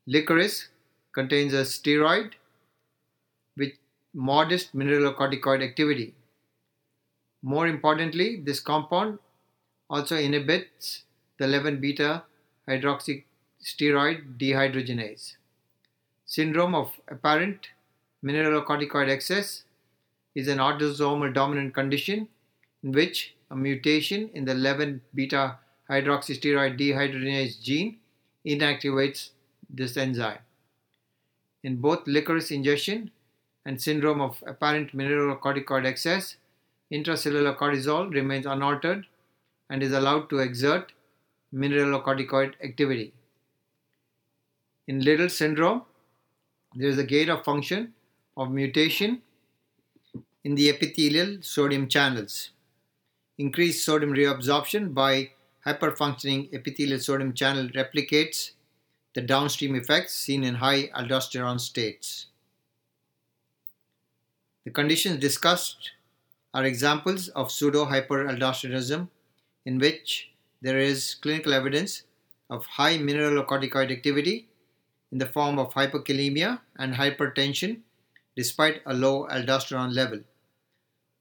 Licorice 0.07 0.67
contains 1.13 1.53
a 1.53 1.61
steroid 1.61 2.33
with 3.55 3.71
modest 4.13 4.75
mineralocorticoid 4.75 5.63
activity. 5.63 6.13
More 7.41 7.67
importantly, 7.67 8.41
this 8.43 8.59
compound 8.59 9.19
also 9.89 10.17
inhibits 10.17 11.03
the 11.37 11.45
11 11.45 11.79
beta 11.79 12.23
hydroxysteroid 12.67 14.37
dehydrogenase. 14.37 15.35
Syndrome 16.33 16.73
of 16.73 16.91
apparent 17.09 17.67
mineralocorticoid 18.25 19.07
excess 19.07 19.65
is 20.33 20.47
an 20.47 20.57
autosomal 20.57 21.31
dominant 21.31 21.75
condition 21.75 22.27
in 22.81 22.91
which 22.91 23.35
a 23.51 23.55
mutation 23.55 24.31
in 24.33 24.43
the 24.45 24.53
11 24.53 25.01
beta 25.13 25.59
hydroxysteroid 25.87 26.79
dehydrogenase 26.79 27.61
gene 27.61 27.99
inactivates 28.47 29.29
this 29.69 29.95
enzyme. 29.95 30.39
In 31.61 31.75
both 31.75 32.07
licorice 32.07 32.49
ingestion 32.49 33.11
and 33.63 33.79
syndrome 33.79 34.19
of 34.19 34.43
apparent 34.47 34.97
mineralocorticoid 34.97 35.85
excess, 35.85 36.37
intracellular 36.91 37.55
cortisol 37.55 38.11
remains 38.11 38.47
unaltered 38.47 39.05
and 39.69 39.83
is 39.83 39.93
allowed 39.93 40.31
to 40.31 40.39
exert 40.39 40.93
mineralocorticoid 41.53 42.53
activity. 42.63 43.13
In 44.87 45.01
Liddle 45.01 45.29
syndrome, 45.29 45.83
there 46.75 46.89
is 46.89 46.97
a 46.97 47.03
gain 47.03 47.29
of 47.29 47.43
function 47.43 47.93
of 48.35 48.51
mutation 48.51 49.21
in 50.43 50.55
the 50.55 50.69
epithelial 50.69 51.37
sodium 51.41 51.87
channels. 51.87 52.49
Increased 53.37 53.85
sodium 53.85 54.13
reabsorption 54.13 54.93
by 54.93 55.31
hyperfunctioning 55.65 56.53
epithelial 56.53 56.99
sodium 56.99 57.33
channel 57.33 57.69
replicates 57.69 58.51
the 59.13 59.21
downstream 59.21 59.75
effects 59.75 60.13
seen 60.13 60.43
in 60.43 60.55
high 60.55 60.87
aldosterone 60.87 61.59
states. 61.59 62.27
The 64.65 64.71
conditions 64.71 65.19
discussed 65.19 65.91
are 66.53 66.63
examples 66.63 67.27
of 67.29 67.51
pseudo 67.51 67.85
hyperaldosteronism 67.85 69.09
in 69.65 69.77
which 69.77 70.31
there 70.61 70.77
is 70.77 71.15
clinical 71.15 71.53
evidence 71.53 72.03
of 72.49 72.65
high 72.65 72.97
mineralocorticoid 72.97 73.91
activity 73.91 74.47
in 75.13 75.19
the 75.19 75.27
form 75.27 75.59
of 75.59 75.75
hyperkalemia 75.75 76.59
and 76.75 76.95
hypertension 76.95 77.81
despite 78.35 78.81
a 78.87 78.95
low 78.95 79.27
aldosterone 79.27 79.93
level. 79.93 80.19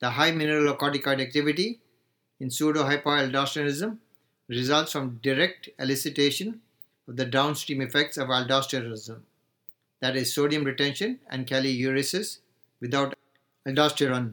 The 0.01 0.11
high 0.11 0.33
mineralocorticoid 0.33 1.21
activity 1.21 1.81
in 2.41 2.51
pseudo 2.51 2.85
hypoaldosteronism 2.85 3.99
results 4.49 4.93
from 4.93 5.21
direct 5.23 5.69
elicitation 5.79 6.61
of 7.07 7.17
the 7.17 7.27
downstream 7.27 7.83
effects 7.83 8.17
of 8.17 8.29
aldosteronism, 8.29 9.21
that 10.01 10.17
is, 10.17 10.35
sodium 10.35 10.65
retention 10.65 11.19
and 11.29 11.47
kaliuresis 11.47 12.39
without 12.81 13.15
aldosterone. 13.69 14.33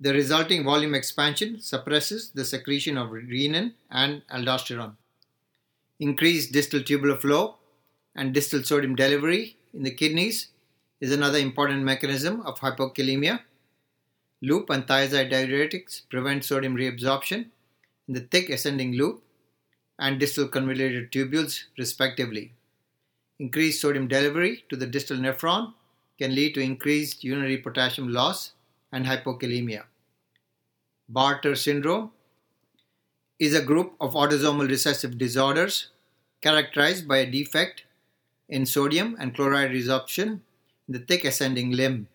The 0.00 0.14
resulting 0.14 0.64
volume 0.64 0.94
expansion 0.94 1.60
suppresses 1.60 2.30
the 2.30 2.46
secretion 2.46 2.96
of 2.96 3.10
renin 3.10 3.74
and 3.90 4.22
aldosterone. 4.32 4.94
Increased 6.00 6.52
distal 6.52 6.82
tubular 6.82 7.16
flow 7.16 7.58
and 8.14 8.34
distal 8.34 8.62
sodium 8.62 8.94
delivery 8.94 9.56
in 9.72 9.82
the 9.82 9.90
kidneys 9.90 10.48
is 11.00 11.12
another 11.12 11.38
important 11.38 11.82
mechanism 11.82 12.40
of 12.42 12.60
hypokalemia. 12.60 13.40
Loop 14.40 14.70
and 14.70 14.86
thiazide 14.86 15.30
diuretics 15.32 16.02
prevent 16.10 16.44
sodium 16.44 16.76
reabsorption 16.76 17.46
in 18.08 18.14
the 18.14 18.20
thick 18.20 18.50
ascending 18.50 18.92
loop 18.92 19.22
and 19.98 20.18
distal 20.18 20.48
convoluted 20.48 21.12
tubules, 21.12 21.64
respectively. 21.78 22.52
Increased 23.38 23.80
sodium 23.80 24.08
delivery 24.08 24.64
to 24.68 24.76
the 24.76 24.86
distal 24.86 25.16
nephron 25.16 25.74
can 26.18 26.34
lead 26.34 26.54
to 26.54 26.60
increased 26.60 27.24
urinary 27.24 27.56
potassium 27.56 28.12
loss 28.12 28.52
and 28.92 29.06
hypokalemia. 29.06 29.84
Bartter 31.12 31.56
syndrome 31.56 32.10
is 33.38 33.54
a 33.54 33.62
group 33.62 33.94
of 34.00 34.14
autosomal 34.14 34.68
recessive 34.68 35.18
disorders 35.18 35.88
characterized 36.40 37.08
by 37.08 37.18
a 37.18 37.30
defect 37.30 37.84
in 38.52 38.66
sodium 38.66 39.16
and 39.18 39.34
chloride 39.34 39.70
resorption 39.70 40.40
in 40.86 40.92
the 40.94 40.98
thick 40.98 41.24
ascending 41.24 41.70
limb. 41.70 42.06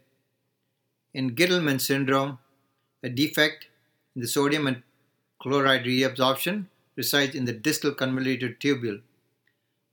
In 1.11 1.35
Gitelman 1.35 1.81
syndrome, 1.81 2.37
a 3.01 3.09
defect 3.09 3.65
in 4.15 4.21
the 4.21 4.27
sodium 4.27 4.67
and 4.67 4.83
chloride 5.41 5.85
reabsorption 5.85 6.65
resides 6.95 7.33
in 7.33 7.45
the 7.45 7.53
distal 7.53 7.91
convoluted 7.91 8.59
tubule. 8.59 9.01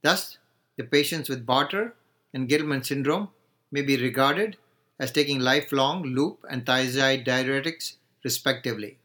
Thus, 0.02 0.36
the 0.76 0.84
patients 0.84 1.30
with 1.30 1.46
Bartter 1.46 1.92
and 2.34 2.46
Gitelman 2.46 2.84
syndrome 2.84 3.28
may 3.72 3.80
be 3.80 3.96
regarded 3.96 4.58
as 5.00 5.10
taking 5.12 5.40
lifelong 5.40 6.02
loop 6.02 6.44
and 6.50 6.66
thiazide 6.66 7.26
diuretics 7.26 7.94
respectively. 8.22 8.98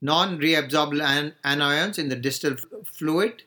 Non 0.00 0.38
reabsorbable 0.38 1.34
anions 1.44 1.98
in 1.98 2.08
the 2.10 2.16
distal 2.16 2.54
fluid 2.84 3.42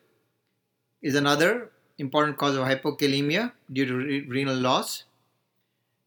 is 1.01 1.15
another 1.15 1.71
important 1.97 2.37
cause 2.37 2.55
of 2.55 2.65
hypokalemia 2.65 3.51
due 3.71 3.85
to 3.85 3.95
re- 3.95 4.25
renal 4.27 4.55
loss. 4.55 5.03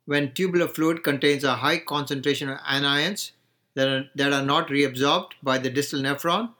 When 0.06 0.32
tubular 0.32 0.68
fluid 0.68 1.02
contains 1.02 1.44
a 1.44 1.56
high 1.56 1.78
concentration 1.78 2.48
of 2.48 2.58
anions 2.58 3.32
that 3.74 3.88
are, 3.88 4.04
that 4.14 4.32
are 4.32 4.44
not 4.44 4.68
reabsorbed 4.68 5.32
by 5.42 5.58
the 5.58 5.70
distal 5.70 6.00
nephron, 6.00 6.50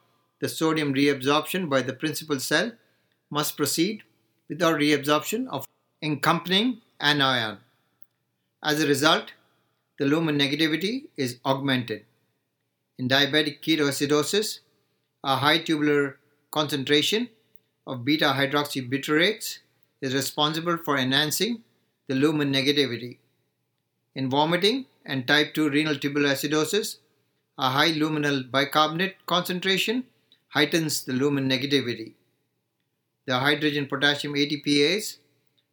the 0.40 0.48
sodium 0.48 0.94
reabsorption 0.94 1.68
by 1.68 1.82
the 1.82 1.92
principal 1.92 2.38
cell 2.40 2.72
must 3.30 3.56
proceed 3.56 4.02
without 4.48 4.76
reabsorption 4.76 5.48
of 5.48 5.66
accompanying 6.02 6.80
anion. 7.00 7.58
As 8.62 8.82
a 8.82 8.86
result, 8.86 9.32
the 9.98 10.04
lumen 10.04 10.38
negativity 10.38 11.08
is 11.16 11.38
augmented. 11.44 12.04
In 12.98 13.08
diabetic 13.08 13.60
ketoacidosis, 13.62 14.60
a 15.24 15.36
high 15.36 15.58
tubular 15.58 16.18
concentration 16.50 17.28
of 17.88 18.05
beta 18.05 18.27
hydroxybutyrate 18.37 19.59
is 20.03 20.14
responsible 20.14 20.77
for 20.77 20.98
enhancing 20.98 21.62
the 22.07 22.14
lumen 22.14 22.53
negativity. 22.53 23.16
In 24.14 24.29
vomiting 24.29 24.85
and 25.07 25.27
type 25.27 25.55
2 25.55 25.70
renal 25.70 25.96
tubular 25.96 26.29
acidosis, 26.29 26.98
a 27.57 27.70
high 27.70 27.92
luminal 27.92 28.48
bicarbonate 28.51 29.16
concentration 29.24 30.05
heightens 30.48 31.05
the 31.05 31.14
lumen 31.14 31.48
negativity. 31.48 32.12
The 33.27 33.38
hydrogen 33.38 33.87
potassium 33.87 34.35
ATPase 34.35 35.16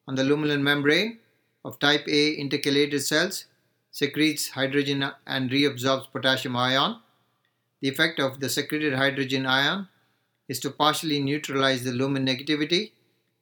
on 0.07 0.15
the 0.15 0.23
luminal 0.23 0.61
membrane 0.61 1.19
of 1.65 1.79
type 1.79 2.07
A 2.07 2.33
intercalated 2.35 3.01
cells 3.01 3.45
secretes 3.91 4.49
hydrogen 4.49 5.11
and 5.27 5.49
reabsorbs 5.49 6.11
potassium 6.11 6.55
ion. 6.55 7.01
The 7.81 7.89
effect 7.89 8.19
of 8.19 8.39
the 8.39 8.49
secreted 8.49 8.93
hydrogen 8.93 9.45
ion 9.45 9.89
is 10.47 10.59
to 10.59 10.69
partially 10.69 11.21
neutralize 11.21 11.83
the 11.83 11.91
lumen 11.91 12.25
negativity 12.25 12.91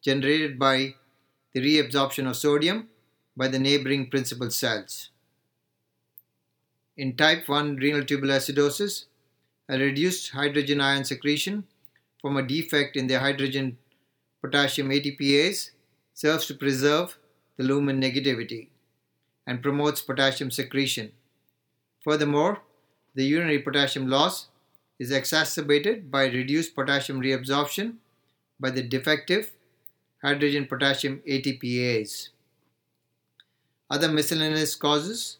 generated 0.01 0.57
by 0.57 0.95
the 1.53 1.61
reabsorption 1.61 2.29
of 2.29 2.35
sodium 2.35 2.87
by 3.35 3.47
the 3.47 3.59
neighboring 3.59 4.09
principal 4.09 4.49
cells. 4.51 5.09
In 6.95 7.15
type 7.15 7.47
1 7.47 7.77
renal 7.77 8.03
tubular 8.03 8.35
acidosis, 8.35 9.05
a 9.69 9.77
reduced 9.77 10.31
hydrogen 10.31 10.81
ion 10.81 11.03
secretion 11.03 11.63
from 12.21 12.37
a 12.37 12.43
defect 12.43 12.95
in 12.95 13.07
the 13.07 13.19
hydrogen 13.19 13.77
potassium 14.41 14.89
ATPase 14.89 15.71
serves 16.13 16.45
to 16.45 16.53
preserve 16.53 17.17
the 17.57 17.63
lumen 17.63 18.01
negativity 18.01 18.67
and 19.47 19.63
promotes 19.63 20.01
potassium 20.01 20.51
secretion. 20.51 21.11
Furthermore, 22.03 22.61
the 23.15 23.23
urinary 23.23 23.59
potassium 23.59 24.07
loss 24.07 24.47
is 24.99 25.11
exacerbated 25.11 26.09
by 26.11 26.25
reduced 26.25 26.75
potassium 26.75 27.21
reabsorption 27.21 27.95
by 28.59 28.69
the 28.69 28.83
defective 28.83 29.51
hydrogen 30.21 30.65
potassium 30.65 31.21
ATPase. 31.27 32.29
Other 33.89 34.07
miscellaneous 34.07 34.75
causes 34.75 35.37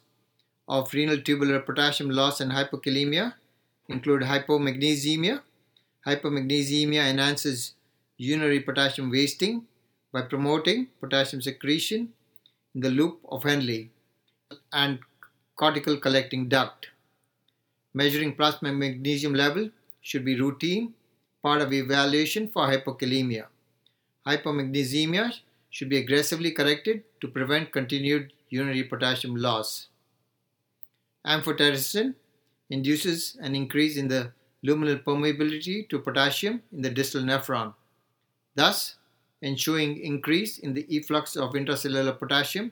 of 0.67 0.93
renal 0.93 1.21
tubular 1.21 1.59
potassium 1.59 2.09
loss 2.09 2.41
and 2.41 2.51
hypokalemia 2.51 3.33
include 3.87 4.23
hypomagnesemia. 4.23 5.41
Hypomagnesemia 6.05 7.09
enhances 7.09 7.73
urinary 8.17 8.59
potassium 8.59 9.09
wasting 9.09 9.65
by 10.11 10.21
promoting 10.21 10.87
potassium 10.99 11.41
secretion 11.41 12.13
in 12.75 12.81
the 12.81 12.89
loop 12.89 13.19
of 13.29 13.43
Henle 13.43 13.87
and 14.71 14.99
cortical 15.55 15.97
collecting 15.97 16.49
duct. 16.49 16.87
Measuring 17.93 18.35
plasma 18.35 18.71
magnesium 18.71 19.33
level 19.33 19.69
should 20.01 20.25
be 20.25 20.39
routine 20.39 20.93
part 21.41 21.61
of 21.61 21.73
evaluation 21.73 22.47
for 22.47 22.67
hypokalemia. 22.67 23.45
Hypomagnesemia 24.25 25.39
should 25.69 25.89
be 25.89 25.97
aggressively 25.97 26.51
corrected 26.51 27.03
to 27.21 27.27
prevent 27.27 27.71
continued 27.71 28.31
urinary 28.49 28.83
potassium 28.83 29.35
loss. 29.35 29.87
Amphotericin 31.25 32.15
induces 32.69 33.37
an 33.41 33.55
increase 33.55 33.97
in 33.97 34.07
the 34.07 34.31
luminal 34.65 35.03
permeability 35.03 35.87
to 35.89 35.99
potassium 35.99 36.61
in 36.71 36.81
the 36.81 36.89
distal 36.89 37.21
nephron, 37.21 37.73
thus 38.55 38.95
ensuring 39.41 39.99
increase 39.99 40.57
in 40.57 40.73
the 40.73 40.85
efflux 40.89 41.35
of 41.35 41.53
intracellular 41.53 42.17
potassium 42.17 42.71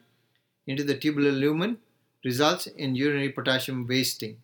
into 0.68 0.84
the 0.84 0.98
tubular 0.98 1.32
lumen 1.32 1.78
results 2.24 2.68
in 2.68 2.96
urinary 2.96 3.30
potassium 3.30 3.86
wasting. 3.88 4.38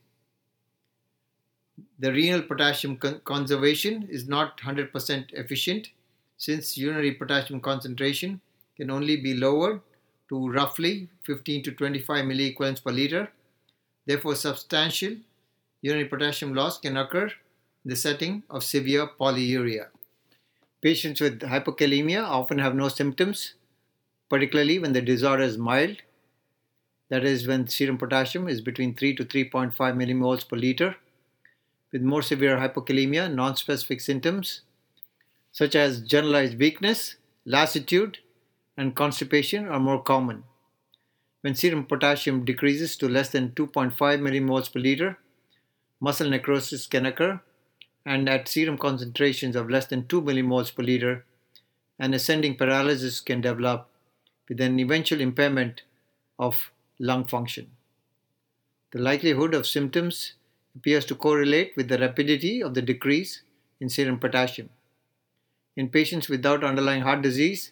The 2.00 2.12
renal 2.12 2.42
potassium 2.42 2.98
con- 2.98 3.22
conservation 3.24 4.08
is 4.10 4.28
not 4.28 4.60
100% 4.60 5.34
efficient 5.34 5.90
since 6.38 6.78
urinary 6.78 7.14
potassium 7.14 7.62
concentration 7.62 8.42
can 8.76 8.92
only 8.92 9.18
be 9.18 9.34
lowered 9.34 9.82
to 10.30 10.50
roughly 10.50 11.10
15 11.24 11.64
to 11.64 11.72
25 11.72 12.26
milliequivalents 12.26 12.84
per 12.84 12.92
liter 12.92 13.30
Therefore, 14.08 14.36
substantial 14.36 15.18
urinary 15.82 16.08
potassium 16.08 16.56
loss 16.56 16.80
can 16.80 16.96
occur 16.96 17.26
in 17.26 17.90
the 17.92 17.96
setting 17.96 18.44
of 18.50 18.64
severe 18.64 19.06
polyuria. 19.06 19.88
Patients 20.82 21.20
with 21.20 21.42
hypokalemia 21.42 22.24
often 22.24 22.60
have 22.60 22.74
no 22.74 22.88
symptoms, 22.88 23.56
particularly 24.30 24.80
when 24.80 24.94
the 24.94 25.02
disorder 25.02 25.44
is 25.44 25.58
mild, 25.58 25.98
that 27.10 27.26
is, 27.26 27.48
when 27.48 27.68
serum 27.68 27.98
potassium 27.98 28.48
is 28.48 28.62
between 28.62 28.96
3 28.96 29.16
to 29.16 29.26
3.5 29.26 29.76
millimoles 29.76 30.48
per 30.48 30.56
liter. 30.56 30.96
With 31.98 32.06
more 32.06 32.22
severe 32.22 32.58
hypokalemia, 32.58 33.34
non-specific 33.34 34.02
symptoms 34.02 34.62
such 35.52 35.76
as 35.76 36.02
generalized 36.02 36.60
weakness, 36.60 37.16
lassitude, 37.44 38.20
and 38.78 38.96
constipation 38.96 39.68
are 39.68 39.80
more 39.80 40.04
common. 40.04 40.44
When 41.42 41.56
serum 41.56 41.88
potassium 41.88 42.46
decreases 42.46 42.98
to 42.98 43.10
less 43.10 43.30
than 43.30 43.50
2.5 43.50 43.96
millimoles 43.98 44.72
per 44.72 44.80
liter, 44.80 45.18
muscle 46.00 46.30
necrosis 46.30 46.86
can 46.86 47.08
occur, 47.08 47.42
and 48.06 48.30
at 48.30 48.48
serum 48.48 48.78
concentrations 48.78 49.56
of 49.56 49.68
less 49.68 49.88
than 49.88 50.06
2 50.06 50.22
millimoles 50.22 50.76
per 50.76 50.84
liter, 50.84 51.26
an 51.98 52.14
ascending 52.14 52.58
paralysis 52.58 53.22
can 53.22 53.42
develop 53.42 53.90
with 54.48 54.62
an 54.62 54.80
eventual 54.80 55.20
impairment 55.20 55.82
of 56.38 56.70
lung 57.00 57.26
function. 57.26 57.72
The 58.92 59.00
likelihood 59.00 59.56
of 59.56 59.66
symptoms 59.66 60.34
appears 60.78 61.06
to 61.06 61.16
correlate 61.16 61.74
with 61.76 61.88
the 61.88 61.98
rapidity 61.98 62.62
of 62.62 62.74
the 62.74 62.82
decrease 62.82 63.42
in 63.80 63.90
serum 63.90 64.20
potassium. 64.20 64.70
In 65.76 65.90
patients 65.90 66.30
without 66.30 66.64
underlying 66.64 67.02
heart 67.02 67.22
disease, 67.22 67.72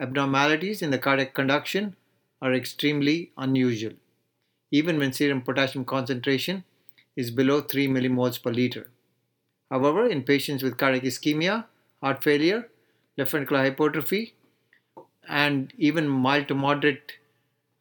abnormalities 0.00 0.82
in 0.82 0.90
the 0.90 0.98
cardiac 0.98 1.34
conduction 1.34 1.96
are 2.42 2.52
extremely 2.52 3.32
unusual, 3.38 3.94
even 4.70 4.98
when 4.98 5.12
serum 5.12 5.40
potassium 5.40 5.84
concentration 5.84 6.64
is 7.16 7.30
below 7.30 7.62
3 7.62 7.88
millimoles 7.88 8.42
per 8.42 8.50
liter. 8.50 8.90
However, 9.70 10.06
in 10.06 10.22
patients 10.22 10.62
with 10.62 10.76
cardiac 10.76 11.04
ischemia, 11.04 11.64
heart 12.02 12.22
failure, 12.22 12.68
left 13.16 13.32
ventricular 13.32 13.64
hypertrophy, 13.64 14.34
and 15.26 15.72
even 15.78 16.06
mild 16.06 16.48
to 16.48 16.54
moderate 16.54 17.12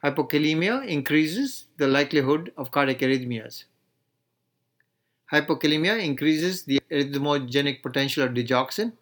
hypokalemia 0.04 0.88
increases 0.88 1.66
the 1.78 1.88
likelihood 1.88 2.52
of 2.58 2.72
cardiac 2.72 3.00
arrhythmias. 3.00 3.66
Hypokalemia 5.32 6.04
increases 6.04 6.64
the 6.64 6.80
arrhythmogenic 6.92 7.82
potential 7.82 8.24
of 8.24 8.34
digoxin. 8.34 8.94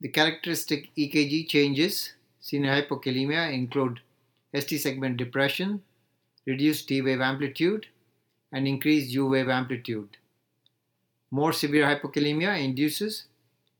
The 0.00 0.08
characteristic 0.08 0.94
EKG 0.96 1.48
changes 1.48 2.14
seen 2.40 2.64
in 2.64 2.70
hypokalemia 2.70 3.52
include 3.52 4.00
ST 4.54 4.80
segment 4.80 5.16
depression, 5.16 5.82
reduced 6.46 6.88
T 6.88 7.00
wave 7.00 7.20
amplitude, 7.20 7.86
and 8.52 8.66
increased 8.66 9.10
U 9.12 9.26
wave 9.26 9.48
amplitude. 9.48 10.16
More 11.30 11.52
severe 11.52 11.84
hypokalemia 11.84 12.62
induces 12.62 13.26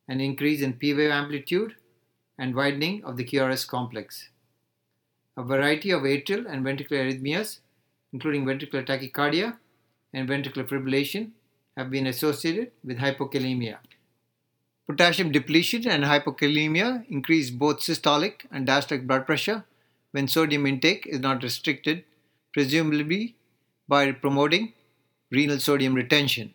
an 0.09 0.21
increase 0.21 0.62
in 0.62 0.75
P 0.75 0.95
wave 0.95 1.11
amplitude 1.11 1.75
and 2.38 2.55
widening 2.55 3.05
of 3.05 3.16
the 3.16 3.25
QRS 3.25 3.66
complex. 3.66 4.29
A 5.37 5.42
variety 5.42 5.90
of 5.90 6.03
atrial 6.03 6.47
and 6.49 6.64
ventricular 6.64 7.05
arrhythmias, 7.05 7.59
including 8.12 8.45
ventricular 8.45 8.87
tachycardia 8.87 9.57
and 10.12 10.29
ventricular 10.29 10.66
fibrillation, 10.69 11.31
have 11.77 11.90
been 11.90 12.07
associated 12.07 12.73
with 12.85 12.99
hypokalemia. 12.99 13.79
Potassium 14.87 15.33
depletion 15.33 15.87
and 15.88 16.05
hypokalemia 16.05 17.05
increase 17.09 17.51
both 17.51 17.81
systolic 17.81 18.47
and 18.51 18.66
diastolic 18.66 19.07
blood 19.07 19.27
pressure 19.27 19.64
when 20.12 20.29
sodium 20.29 20.66
intake 20.66 21.07
is 21.07 21.21
not 21.21 21.42
restricted, 21.42 22.05
presumably 22.53 23.37
by 23.88 24.12
promoting 24.12 24.73
renal 25.31 25.59
sodium 25.59 25.95
retention. 25.95 26.55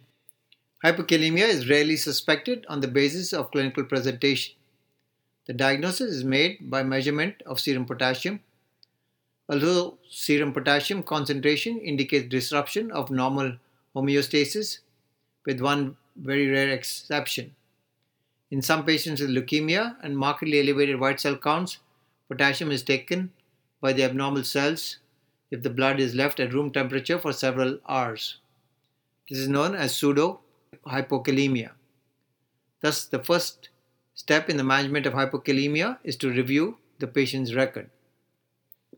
Hypokalemia 0.84 1.48
is 1.48 1.70
rarely 1.70 1.96
suspected 1.96 2.66
on 2.68 2.80
the 2.80 2.88
basis 2.88 3.34
of 3.34 3.52
clinical 3.52 3.84
presentation. 3.84 4.56
The 5.46 5.54
diagnosis 5.54 6.12
is 6.16 6.24
made 6.24 6.72
by 6.72 6.84
measurement 6.84 7.44
of 7.46 7.60
serum 7.60 7.86
potassium. 7.86 8.40
Although 9.52 9.98
serum 10.10 10.54
potassium 10.54 11.04
concentration 11.04 11.78
indicates 11.82 12.30
disruption 12.30 12.90
of 12.90 13.12
normal 13.12 13.58
homeostasis, 13.94 14.80
with 15.46 15.60
one 15.60 15.98
very 16.16 16.48
rare 16.48 16.70
exception. 16.70 17.54
In 18.50 18.62
some 18.62 18.86
patients 18.86 19.20
with 19.20 19.30
leukemia 19.30 19.98
and 20.02 20.18
markedly 20.18 20.62
elevated 20.62 21.02
white 21.02 21.20
cell 21.20 21.36
counts, 21.36 21.80
potassium 22.30 22.72
is 22.72 22.82
taken 22.82 23.34
by 23.82 23.92
the 23.92 24.04
abnormal 24.04 24.46
cells 24.46 25.00
if 25.50 25.64
the 25.64 25.70
blood 25.70 26.00
is 26.00 26.16
left 26.16 26.40
at 26.40 26.54
room 26.54 26.72
temperature 26.72 27.20
for 27.20 27.34
several 27.34 27.78
hours. 27.90 28.38
This 29.30 29.40
is 29.40 29.50
known 29.50 29.76
as 29.76 29.94
pseudo 29.94 30.40
hypokalemia. 30.88 31.72
Thus, 32.80 33.04
the 33.04 33.20
first 33.20 33.68
step 34.14 34.50
in 34.50 34.56
the 34.56 34.64
management 34.64 35.06
of 35.06 35.14
hypokalemia 35.14 35.98
is 36.06 36.16
to 36.18 36.30
review 36.30 36.78
the 37.00 37.08
patient's 37.08 37.54
record. 37.54 37.90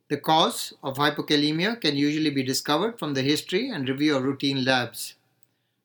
The 0.10 0.18
cause 0.18 0.74
of 0.84 0.98
hypokalemia 0.98 1.80
can 1.82 1.96
usually 1.96 2.30
be 2.30 2.44
discovered 2.44 3.00
from 3.00 3.14
the 3.14 3.22
history 3.22 3.70
and 3.70 3.88
review 3.88 4.16
of 4.16 4.24
routine 4.24 4.64
labs. 4.64 5.16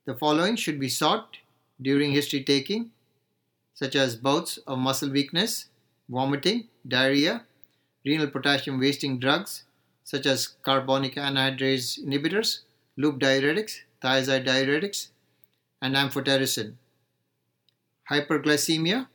The 0.06 0.14
following 0.14 0.56
should 0.56 0.80
be 0.80 0.88
sought 0.88 1.38
during 1.80 2.12
history 2.12 2.42
taking, 2.42 2.90
such 3.74 3.94
as 3.94 4.16
bouts 4.16 4.58
of 4.66 4.78
muscle 4.78 5.10
weakness, 5.10 5.66
vomiting, 6.08 6.68
diarrhea, 6.86 7.44
renal 8.04 8.28
potassium 8.28 8.80
wasting 8.80 9.18
drugs, 9.20 9.64
such 10.02 10.26
as 10.26 10.48
carbonic 10.62 11.14
anhydrase 11.14 11.98
inhibitors, 12.04 12.60
loop 12.96 13.20
diuretics, 13.20 13.82
thiazide 14.02 14.46
diuretics, 14.46 15.08
and 15.80 15.94
amphotericin, 15.94 16.74
hyperglycemia, 18.10 19.06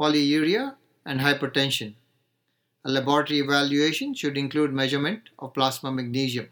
polyuria, 0.00 0.76
and 1.04 1.20
hypertension. 1.20 1.94
A 2.88 2.90
laboratory 2.90 3.40
evaluation 3.40 4.14
should 4.14 4.38
include 4.38 4.72
measurement 4.72 5.24
of 5.38 5.52
plasma 5.52 5.92
magnesium. 5.92 6.48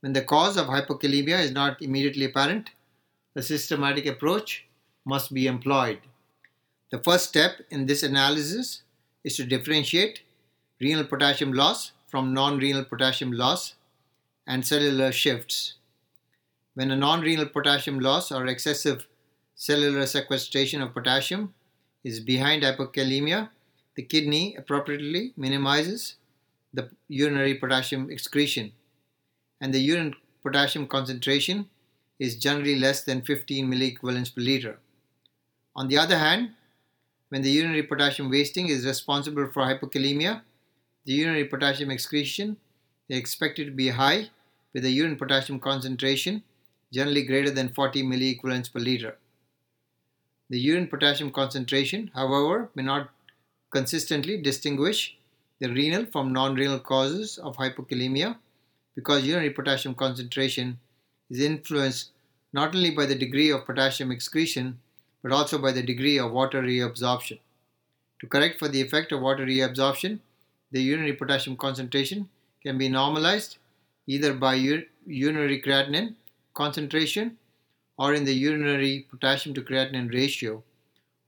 When 0.00 0.14
the 0.14 0.22
cause 0.22 0.56
of 0.56 0.66
hypokalemia 0.66 1.38
is 1.38 1.52
not 1.52 1.80
immediately 1.80 2.24
apparent, 2.24 2.70
a 3.36 3.40
systematic 3.40 4.04
approach 4.06 4.66
must 5.04 5.32
be 5.32 5.46
employed. 5.46 6.00
The 6.90 6.98
first 6.98 7.28
step 7.28 7.60
in 7.70 7.86
this 7.86 8.02
analysis 8.02 8.82
is 9.22 9.36
to 9.36 9.44
differentiate 9.44 10.22
renal 10.80 11.04
potassium 11.04 11.52
loss 11.52 11.92
from 12.08 12.34
non 12.34 12.58
renal 12.58 12.84
potassium 12.84 13.30
loss 13.30 13.76
and 14.44 14.66
cellular 14.66 15.12
shifts. 15.12 15.74
When 16.74 16.90
a 16.90 16.96
non 16.96 17.20
renal 17.20 17.46
potassium 17.46 18.00
loss 18.00 18.32
or 18.32 18.48
excessive 18.48 19.06
cellular 19.54 20.06
sequestration 20.06 20.82
of 20.82 20.94
potassium 20.94 21.54
is 22.02 22.18
behind 22.18 22.64
hypokalemia, 22.64 23.50
the 23.96 24.02
kidney 24.02 24.54
appropriately 24.56 25.32
minimizes 25.36 26.16
the 26.72 26.90
urinary 27.08 27.54
potassium 27.54 28.10
excretion, 28.10 28.72
and 29.60 29.74
the 29.74 29.80
urine 29.80 30.14
potassium 30.42 30.86
concentration 30.86 31.68
is 32.18 32.36
generally 32.36 32.78
less 32.78 33.02
than 33.02 33.22
15 33.22 33.68
milliequivalents 33.70 34.34
per 34.34 34.40
liter. 34.40 34.78
On 35.74 35.88
the 35.88 35.98
other 35.98 36.18
hand, 36.18 36.50
when 37.30 37.42
the 37.42 37.50
urinary 37.50 37.82
potassium 37.82 38.30
wasting 38.30 38.68
is 38.68 38.86
responsible 38.86 39.48
for 39.52 39.62
hypokalemia, 39.62 40.42
the 41.04 41.12
urinary 41.12 41.44
potassium 41.44 41.90
excretion 41.90 42.56
is 43.08 43.18
expected 43.18 43.66
to 43.66 43.72
be 43.72 43.88
high 43.88 44.30
with 44.72 44.84
a 44.84 44.90
urine 44.90 45.16
potassium 45.16 45.58
concentration 45.58 46.42
generally 46.92 47.24
greater 47.24 47.50
than 47.50 47.68
40 47.68 48.02
milliequivalents 48.02 48.72
per 48.72 48.80
liter. 48.80 49.16
The 50.48 50.58
urine 50.58 50.88
potassium 50.88 51.30
concentration, 51.30 52.10
however, 52.14 52.70
may 52.74 52.82
not 52.82 53.10
consistently 53.70 54.36
distinguish 54.36 55.16
the 55.60 55.70
renal 55.72 56.04
from 56.06 56.32
non-renal 56.32 56.80
causes 56.80 57.38
of 57.38 57.56
hypokalemia 57.56 58.36
because 58.94 59.24
urinary 59.24 59.50
potassium 59.50 59.94
concentration 59.94 60.78
is 61.30 61.40
influenced 61.40 62.10
not 62.52 62.74
only 62.74 62.90
by 62.90 63.06
the 63.06 63.14
degree 63.14 63.50
of 63.50 63.64
potassium 63.64 64.10
excretion 64.10 64.78
but 65.22 65.32
also 65.32 65.58
by 65.58 65.70
the 65.70 65.82
degree 65.82 66.18
of 66.18 66.32
water 66.32 66.62
reabsorption. 66.62 67.38
To 68.20 68.26
correct 68.26 68.58
for 68.58 68.68
the 68.68 68.80
effect 68.80 69.12
of 69.12 69.20
water 69.20 69.46
reabsorption, 69.46 70.18
the 70.72 70.82
urinary 70.82 71.12
potassium 71.12 71.56
concentration 71.56 72.28
can 72.62 72.76
be 72.78 72.88
normalized 72.88 73.58
either 74.06 74.34
by 74.34 74.54
urinary 75.06 75.62
creatinine 75.62 76.14
concentration 76.54 77.36
or 77.98 78.14
in 78.14 78.24
the 78.24 78.34
urinary 78.34 79.06
potassium 79.10 79.54
to 79.54 79.62
creatinine 79.62 80.12
ratio 80.12 80.62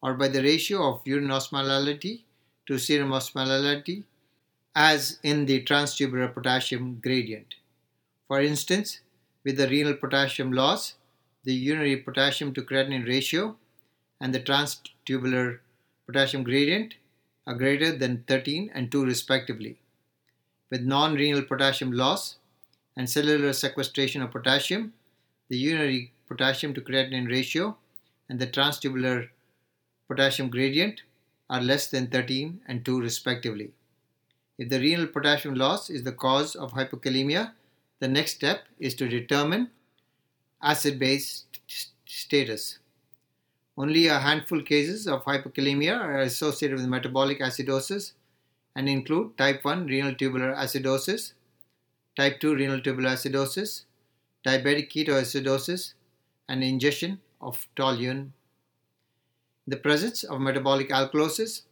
or 0.02 0.14
by 0.14 0.26
the 0.26 0.42
ratio 0.42 0.88
of 0.88 1.06
urine 1.06 1.28
osmolality 1.28 2.22
to 2.66 2.78
serum 2.78 3.10
osmolality 3.10 4.04
as 4.74 5.18
in 5.22 5.46
the 5.46 5.62
transtubular 5.64 6.32
potassium 6.32 7.00
gradient. 7.02 7.54
For 8.28 8.40
instance, 8.40 9.00
with 9.44 9.56
the 9.56 9.68
renal 9.68 9.94
potassium 9.94 10.52
loss, 10.52 10.94
the 11.44 11.52
urinary 11.52 11.96
potassium 11.96 12.54
to 12.54 12.62
creatinine 12.62 13.06
ratio 13.06 13.56
and 14.20 14.34
the 14.34 14.40
transtubular 14.40 15.58
potassium 16.06 16.44
gradient 16.44 16.94
are 17.46 17.54
greater 17.54 17.90
than 17.96 18.24
13 18.28 18.70
and 18.72 18.90
2 18.90 19.04
respectively. 19.04 19.78
With 20.70 20.82
non 20.82 21.14
renal 21.14 21.42
potassium 21.42 21.92
loss 21.92 22.36
and 22.96 23.10
cellular 23.10 23.52
sequestration 23.52 24.22
of 24.22 24.30
potassium, 24.30 24.94
the 25.48 25.58
urinary 25.58 26.12
potassium 26.28 26.72
to 26.74 26.80
creatinine 26.80 27.28
ratio 27.28 27.76
and 28.28 28.38
the 28.38 28.46
transtubular 28.46 29.28
potassium 30.08 30.48
gradient 30.48 31.02
are 31.52 31.60
less 31.60 31.88
than 31.88 32.06
13 32.06 32.62
and 32.66 32.82
2 32.82 32.98
respectively. 33.02 33.72
If 34.56 34.70
the 34.70 34.80
renal 34.80 35.06
potassium 35.06 35.54
loss 35.54 35.90
is 35.90 36.02
the 36.02 36.12
cause 36.12 36.54
of 36.56 36.72
hypokalemia, 36.72 37.52
the 38.00 38.08
next 38.08 38.36
step 38.36 38.62
is 38.78 38.94
to 38.94 39.06
determine 39.06 39.70
acid 40.62 40.98
base 40.98 41.44
status. 42.06 42.78
Only 43.76 44.06
a 44.06 44.18
handful 44.18 44.62
cases 44.62 45.06
of 45.06 45.24
hypokalemia 45.24 45.94
are 46.00 46.20
associated 46.20 46.78
with 46.78 46.88
metabolic 46.88 47.40
acidosis 47.40 48.12
and 48.74 48.88
include 48.88 49.36
type 49.36 49.62
1 49.62 49.86
renal 49.86 50.14
tubular 50.14 50.54
acidosis, 50.54 51.32
type 52.16 52.40
2 52.40 52.54
renal 52.54 52.80
tubular 52.80 53.10
acidosis, 53.10 53.82
diabetic 54.46 54.90
ketoacidosis, 54.90 55.92
and 56.48 56.64
ingestion 56.64 57.20
of 57.42 57.68
toluene. 57.76 58.30
The 59.66 59.76
presence 59.76 60.24
of 60.24 60.40
metabolic 60.40 60.88
alkalosis, 60.90 61.62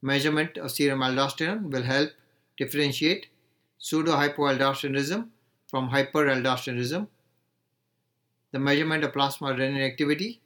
measurement 0.00 0.56
of 0.56 0.70
serum 0.70 1.00
aldosterone 1.00 1.70
will 1.70 1.82
help 1.82 2.10
differentiate 2.56 3.26
pseudohypoaldosteronism 3.80 5.28
from 5.66 5.90
hyperaldosteronism. 5.90 7.08
The 8.52 8.58
measurement 8.58 9.04
of 9.04 9.12
plasma 9.12 9.48
renin 9.48 9.84
activity 9.84 10.40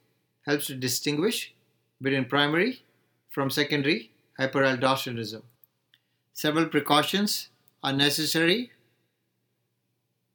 helps 0.45 0.67
to 0.67 0.75
distinguish 0.75 1.53
between 2.01 2.25
primary 2.25 2.83
from 3.29 3.49
secondary 3.49 4.11
hyperaldosteronism. 4.39 5.43
Several 6.33 6.65
precautions 6.65 7.49
are 7.83 7.93
necessary 7.93 8.71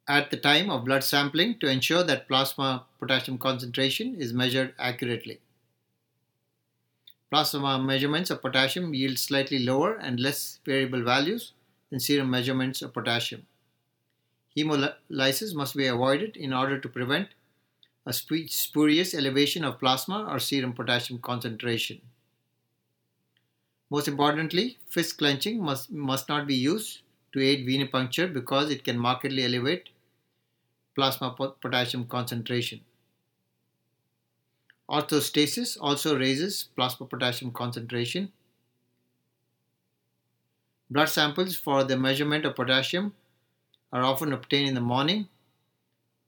at 0.07 0.31
the 0.31 0.37
time 0.37 0.69
of 0.69 0.85
blood 0.85 1.03
sampling 1.03 1.59
to 1.59 1.67
ensure 1.67 2.03
that 2.03 2.27
plasma 2.27 2.85
potassium 2.99 3.37
concentration 3.37 4.15
is 4.15 4.33
measured 4.33 4.73
accurately. 4.79 5.39
Plasma 7.35 7.77
measurements 7.77 8.29
of 8.29 8.41
potassium 8.41 8.93
yield 8.93 9.19
slightly 9.19 9.59
lower 9.59 9.97
and 9.97 10.21
less 10.21 10.61
variable 10.63 11.03
values 11.03 11.51
than 11.89 11.99
serum 11.99 12.29
measurements 12.29 12.81
of 12.81 12.93
potassium. 12.93 13.45
Hemolysis 14.55 15.53
must 15.53 15.75
be 15.75 15.85
avoided 15.85 16.37
in 16.37 16.53
order 16.53 16.79
to 16.79 16.87
prevent 16.87 17.27
a 18.05 18.13
spurious 18.13 19.13
elevation 19.13 19.65
of 19.65 19.79
plasma 19.79 20.25
or 20.29 20.39
serum 20.39 20.71
potassium 20.71 21.19
concentration. 21.19 21.99
Most 23.89 24.07
importantly, 24.07 24.77
fist 24.87 25.17
clenching 25.17 25.61
must, 25.61 25.91
must 25.91 26.29
not 26.29 26.47
be 26.47 26.55
used 26.55 27.01
to 27.33 27.43
aid 27.43 27.67
venipuncture 27.67 28.31
because 28.31 28.71
it 28.71 28.85
can 28.85 28.97
markedly 28.97 29.43
elevate 29.43 29.89
plasma 30.95 31.35
potassium 31.61 32.05
concentration. 32.05 32.79
Orthostasis 34.89 35.77
also 35.81 36.17
raises 36.17 36.69
plasma 36.75 37.07
potassium 37.07 37.51
concentration. 37.51 38.31
Blood 40.91 41.09
samples 41.09 41.55
for 41.55 41.83
the 41.83 41.97
measurement 41.97 42.45
of 42.45 42.55
potassium 42.55 43.13
are 43.91 44.03
often 44.03 44.31
obtained 44.31 44.67
in 44.67 44.75
the 44.75 44.81
morning, 44.81 45.27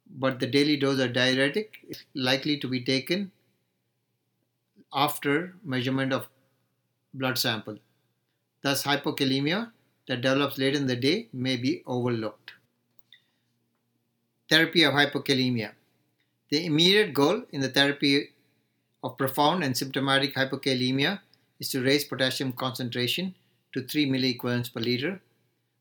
but 0.09 0.39
the 0.39 0.47
daily 0.47 0.77
dose 0.77 0.99
of 0.99 1.13
diuretic 1.13 1.77
is 1.87 2.03
likely 2.15 2.57
to 2.57 2.67
be 2.67 2.81
taken 2.83 3.31
after 4.91 5.53
measurement 5.63 6.11
of 6.11 6.27
blood 7.13 7.37
sample. 7.37 7.77
Thus, 8.63 8.83
hypokalemia 8.83 9.71
that 10.07 10.21
develops 10.21 10.57
late 10.57 10.75
in 10.75 10.87
the 10.87 10.95
day 10.95 11.27
may 11.31 11.57
be 11.57 11.83
overlooked. 11.85 12.53
Therapy 14.49 14.83
of 14.83 14.93
hypokalemia. 14.93 15.73
The 16.49 16.65
immediate 16.65 17.13
goal 17.13 17.43
in 17.51 17.61
the 17.61 17.69
therapy 17.69 18.29
of 19.03 19.17
profound 19.17 19.63
and 19.63 19.77
symptomatic 19.77 20.35
hypokalemia 20.35 21.19
is 21.59 21.69
to 21.69 21.83
raise 21.83 22.03
potassium 22.03 22.51
concentration 22.51 23.35
to 23.73 23.81
3 23.81 24.07
milliequivalents 24.07 24.73
per 24.73 24.79
liter, 24.79 25.21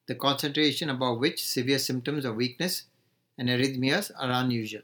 the 0.06 0.14
concentration 0.14 0.90
above 0.90 1.18
which 1.18 1.44
severe 1.44 1.78
symptoms 1.78 2.24
of 2.24 2.36
weakness 2.36 2.84
and 3.38 3.48
arrhythmias 3.48 4.10
are 4.18 4.30
unusual. 4.30 4.82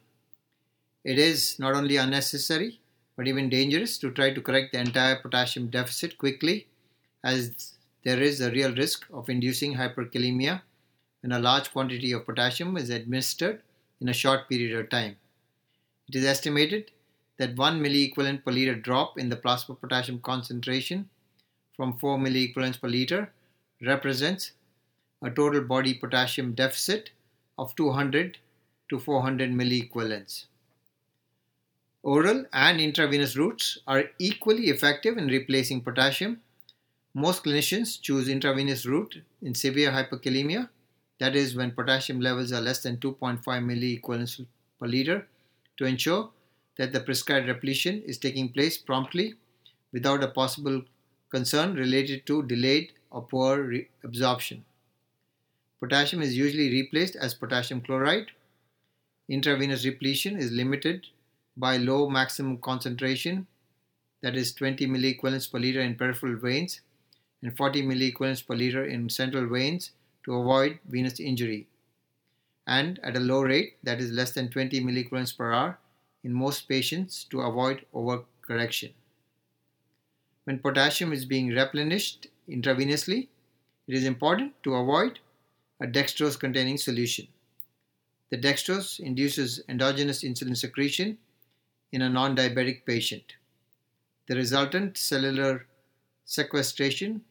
It 1.04 1.18
is 1.18 1.58
not 1.58 1.74
only 1.74 1.96
unnecessary 1.96 2.80
but 3.16 3.28
even 3.28 3.48
dangerous 3.48 3.98
to 3.98 4.10
try 4.10 4.32
to 4.32 4.40
correct 4.40 4.72
the 4.72 4.80
entire 4.80 5.16
potassium 5.16 5.68
deficit 5.68 6.16
quickly, 6.16 6.66
as 7.22 7.74
there 8.04 8.20
is 8.20 8.40
a 8.40 8.50
real 8.50 8.74
risk 8.74 9.06
of 9.12 9.28
inducing 9.28 9.74
hyperkalemia 9.74 10.62
when 11.20 11.32
a 11.32 11.38
large 11.38 11.70
quantity 11.70 12.12
of 12.12 12.26
potassium 12.26 12.76
is 12.76 12.90
administered 12.90 13.62
in 14.00 14.08
a 14.08 14.12
short 14.12 14.48
period 14.48 14.76
of 14.76 14.90
time. 14.90 15.16
It 16.08 16.16
is 16.16 16.24
estimated 16.24 16.90
that 17.38 17.56
1 17.56 17.80
milliequivalent 17.80 18.44
per 18.44 18.52
liter 18.52 18.74
drop 18.74 19.18
in 19.18 19.28
the 19.28 19.36
plasma 19.36 19.74
potassium 19.74 20.20
concentration 20.20 21.08
from 21.76 21.98
4 21.98 22.18
milliequivalents 22.18 22.80
per 22.80 22.88
liter 22.88 23.32
represents 23.80 24.52
a 25.22 25.30
total 25.30 25.62
body 25.62 25.94
potassium 25.94 26.52
deficit 26.52 27.10
of 27.58 27.74
200 27.76 28.38
to 28.88 28.98
400 28.98 29.50
milliequivalents. 29.50 30.46
Oral 32.02 32.44
and 32.52 32.80
intravenous 32.80 33.36
routes 33.36 33.78
are 33.86 34.04
equally 34.18 34.64
effective 34.64 35.16
in 35.16 35.28
replacing 35.28 35.80
potassium. 35.80 36.40
Most 37.14 37.44
clinicians 37.44 38.00
choose 38.00 38.28
intravenous 38.28 38.84
route 38.86 39.22
in 39.40 39.54
severe 39.54 39.92
hypokalemia, 39.92 40.68
that 41.20 41.36
is, 41.36 41.54
when 41.54 41.70
potassium 41.70 42.20
levels 42.20 42.52
are 42.52 42.60
less 42.60 42.82
than 42.82 42.96
2.5 42.96 43.44
milliequivalents 43.44 44.44
per 44.80 44.86
liter, 44.86 45.28
to 45.76 45.84
ensure 45.84 46.30
that 46.78 46.92
the 46.92 47.00
prescribed 47.00 47.48
repletion 47.48 48.02
is 48.02 48.18
taking 48.18 48.48
place 48.48 48.78
promptly 48.78 49.34
without 49.92 50.24
a 50.24 50.28
possible 50.28 50.82
concern 51.30 51.74
related 51.74 52.26
to 52.26 52.42
delayed 52.42 52.92
or 53.10 53.22
poor 53.22 53.74
absorption. 54.04 54.64
Potassium 55.80 56.22
is 56.22 56.36
usually 56.36 56.70
replaced 56.70 57.16
as 57.16 57.34
potassium 57.34 57.80
chloride. 57.80 58.30
Intravenous 59.28 59.84
repletion 59.84 60.36
is 60.36 60.50
limited 60.50 61.06
by 61.56 61.76
low 61.76 62.08
maximum 62.08 62.58
concentration, 62.58 63.46
that 64.22 64.36
is 64.36 64.54
20 64.54 64.86
milliequivalents 64.86 65.50
per 65.50 65.58
liter 65.58 65.80
in 65.80 65.96
peripheral 65.96 66.36
veins 66.36 66.80
and 67.42 67.56
40 67.56 67.82
milliequivalents 67.82 68.46
per 68.46 68.54
liter 68.54 68.84
in 68.84 69.08
central 69.10 69.46
veins 69.46 69.90
to 70.24 70.34
avoid 70.34 70.78
venous 70.88 71.18
injury, 71.18 71.66
and 72.66 73.00
at 73.02 73.16
a 73.16 73.20
low 73.20 73.42
rate, 73.42 73.76
that 73.82 74.00
is 74.00 74.12
less 74.12 74.32
than 74.32 74.48
20 74.48 74.80
milliequivalents 74.80 75.36
per 75.36 75.52
hour 75.52 75.78
in 76.24 76.32
most 76.32 76.68
patients 76.68 77.24
to 77.30 77.40
avoid 77.40 77.84
overcorrection. 77.94 78.92
When 80.44 80.58
potassium 80.58 81.12
is 81.12 81.24
being 81.24 81.48
replenished 81.48 82.26
intravenously, 82.48 83.28
it 83.86 83.94
is 83.94 84.04
important 84.04 84.54
to 84.62 84.74
avoid 84.74 85.18
a 85.80 85.86
dextrose 85.86 86.38
containing 86.38 86.78
solution. 86.78 87.28
The 88.30 88.38
dextrose 88.38 88.98
induces 89.00 89.62
endogenous 89.68 90.22
insulin 90.22 90.56
secretion 90.56 91.18
in 91.92 92.02
a 92.02 92.08
non 92.08 92.36
diabetic 92.36 92.84
patient. 92.86 93.34
The 94.26 94.36
resultant 94.36 94.96
cellular 94.96 95.66
sequestration 96.24 97.22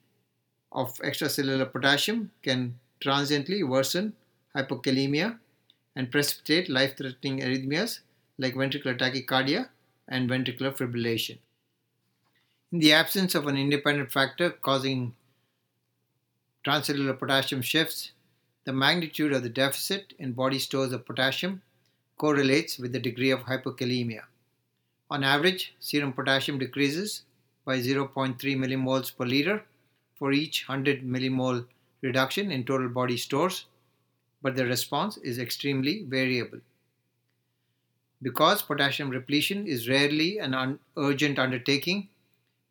of 0.71 0.93
extracellular 0.99 1.71
potassium 1.71 2.31
can 2.43 2.79
transiently 2.99 3.63
worsen 3.63 4.13
hypokalemia 4.55 5.39
and 5.95 6.11
precipitate 6.11 6.69
life 6.69 6.95
threatening 6.97 7.39
arrhythmias 7.39 7.99
like 8.41 8.55
ventricular 8.55 8.97
tachycardia 8.97 9.69
and 10.07 10.29
ventricular 10.29 10.75
fibrillation. 10.75 11.37
In 12.71 12.79
the 12.79 12.93
absence 12.93 13.35
of 13.35 13.47
an 13.47 13.57
independent 13.57 14.11
factor 14.11 14.49
causing 14.49 15.13
transcellular 16.65 17.17
potassium 17.17 17.61
shifts, 17.61 18.11
the 18.65 18.73
magnitude 18.73 19.33
of 19.33 19.43
the 19.43 19.49
deficit 19.49 20.13
in 20.17 20.31
body 20.33 20.59
stores 20.59 20.91
of 20.91 21.05
potassium 21.05 21.61
correlates 22.17 22.77
with 22.77 22.91
the 22.91 22.99
degree 22.99 23.31
of 23.31 23.41
hypokalemia. 23.41 24.23
On 25.09 25.23
average, 25.23 25.73
serum 25.79 26.13
potassium 26.13 26.57
decreases 26.57 27.23
by 27.65 27.79
0.3 27.79 28.37
millimoles 28.63 29.15
per 29.15 29.25
liter 29.25 29.63
for 30.15 30.31
each 30.31 30.67
100 30.67 31.03
millimole 31.03 31.65
reduction 32.01 32.51
in 32.51 32.63
total 32.63 32.89
body 32.89 33.17
stores, 33.17 33.65
but 34.41 34.55
the 34.55 34.65
response 34.65 35.17
is 35.17 35.37
extremely 35.37 36.03
variable. 36.03 36.61
Because 38.21 38.61
potassium 38.61 39.09
repletion 39.09 39.65
is 39.65 39.89
rarely 39.89 40.37
an 40.37 40.53
un- 40.53 40.79
urgent 40.97 41.39
undertaking, 41.39 42.09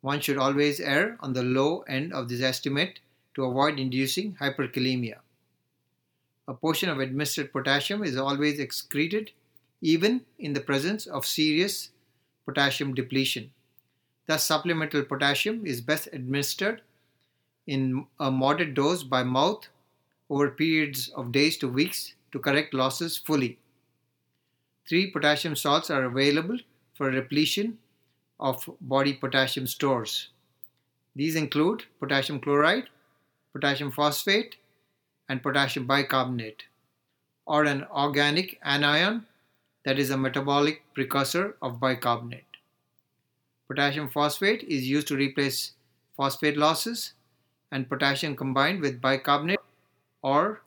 one 0.01 0.21
should 0.21 0.37
always 0.37 0.79
err 0.79 1.17
on 1.19 1.33
the 1.33 1.43
low 1.43 1.81
end 1.81 2.13
of 2.13 2.29
this 2.29 2.41
estimate 2.41 2.99
to 3.35 3.43
avoid 3.43 3.79
inducing 3.79 4.35
hyperkalemia. 4.35 5.19
A 6.47 6.53
portion 6.53 6.89
of 6.89 6.99
administered 6.99 7.51
potassium 7.51 8.03
is 8.03 8.17
always 8.17 8.59
excreted 8.59 9.31
even 9.81 10.25
in 10.39 10.53
the 10.53 10.61
presence 10.61 11.05
of 11.05 11.25
serious 11.25 11.89
potassium 12.45 12.93
depletion. 12.93 13.51
Thus, 14.27 14.43
supplemental 14.43 15.03
potassium 15.03 15.65
is 15.65 15.81
best 15.81 16.07
administered 16.13 16.81
in 17.67 18.05
a 18.19 18.31
moderate 18.31 18.73
dose 18.73 19.03
by 19.03 19.23
mouth 19.23 19.67
over 20.29 20.49
periods 20.49 21.09
of 21.09 21.31
days 21.31 21.57
to 21.57 21.67
weeks 21.67 22.13
to 22.31 22.39
correct 22.39 22.73
losses 22.73 23.17
fully. 23.17 23.57
Three 24.91 25.09
potassium 25.09 25.55
salts 25.55 25.89
are 25.89 26.03
available 26.03 26.57
for 26.95 27.09
repletion 27.09 27.77
of 28.41 28.69
body 28.81 29.13
potassium 29.13 29.65
stores. 29.65 30.27
These 31.15 31.37
include 31.37 31.85
potassium 32.01 32.41
chloride, 32.41 32.89
potassium 33.53 33.93
phosphate, 33.93 34.57
and 35.29 35.41
potassium 35.41 35.87
bicarbonate, 35.87 36.63
or 37.45 37.63
an 37.63 37.85
organic 37.85 38.59
anion 38.63 39.27
that 39.85 39.97
is 39.97 40.09
a 40.09 40.17
metabolic 40.17 40.83
precursor 40.93 41.55
of 41.61 41.79
bicarbonate. 41.79 42.59
Potassium 43.69 44.09
phosphate 44.09 44.63
is 44.63 44.89
used 44.89 45.07
to 45.07 45.15
replace 45.15 45.71
phosphate 46.17 46.57
losses, 46.57 47.13
and 47.71 47.87
potassium 47.87 48.35
combined 48.35 48.81
with 48.81 48.99
bicarbonate 48.99 49.61
or 50.21 50.61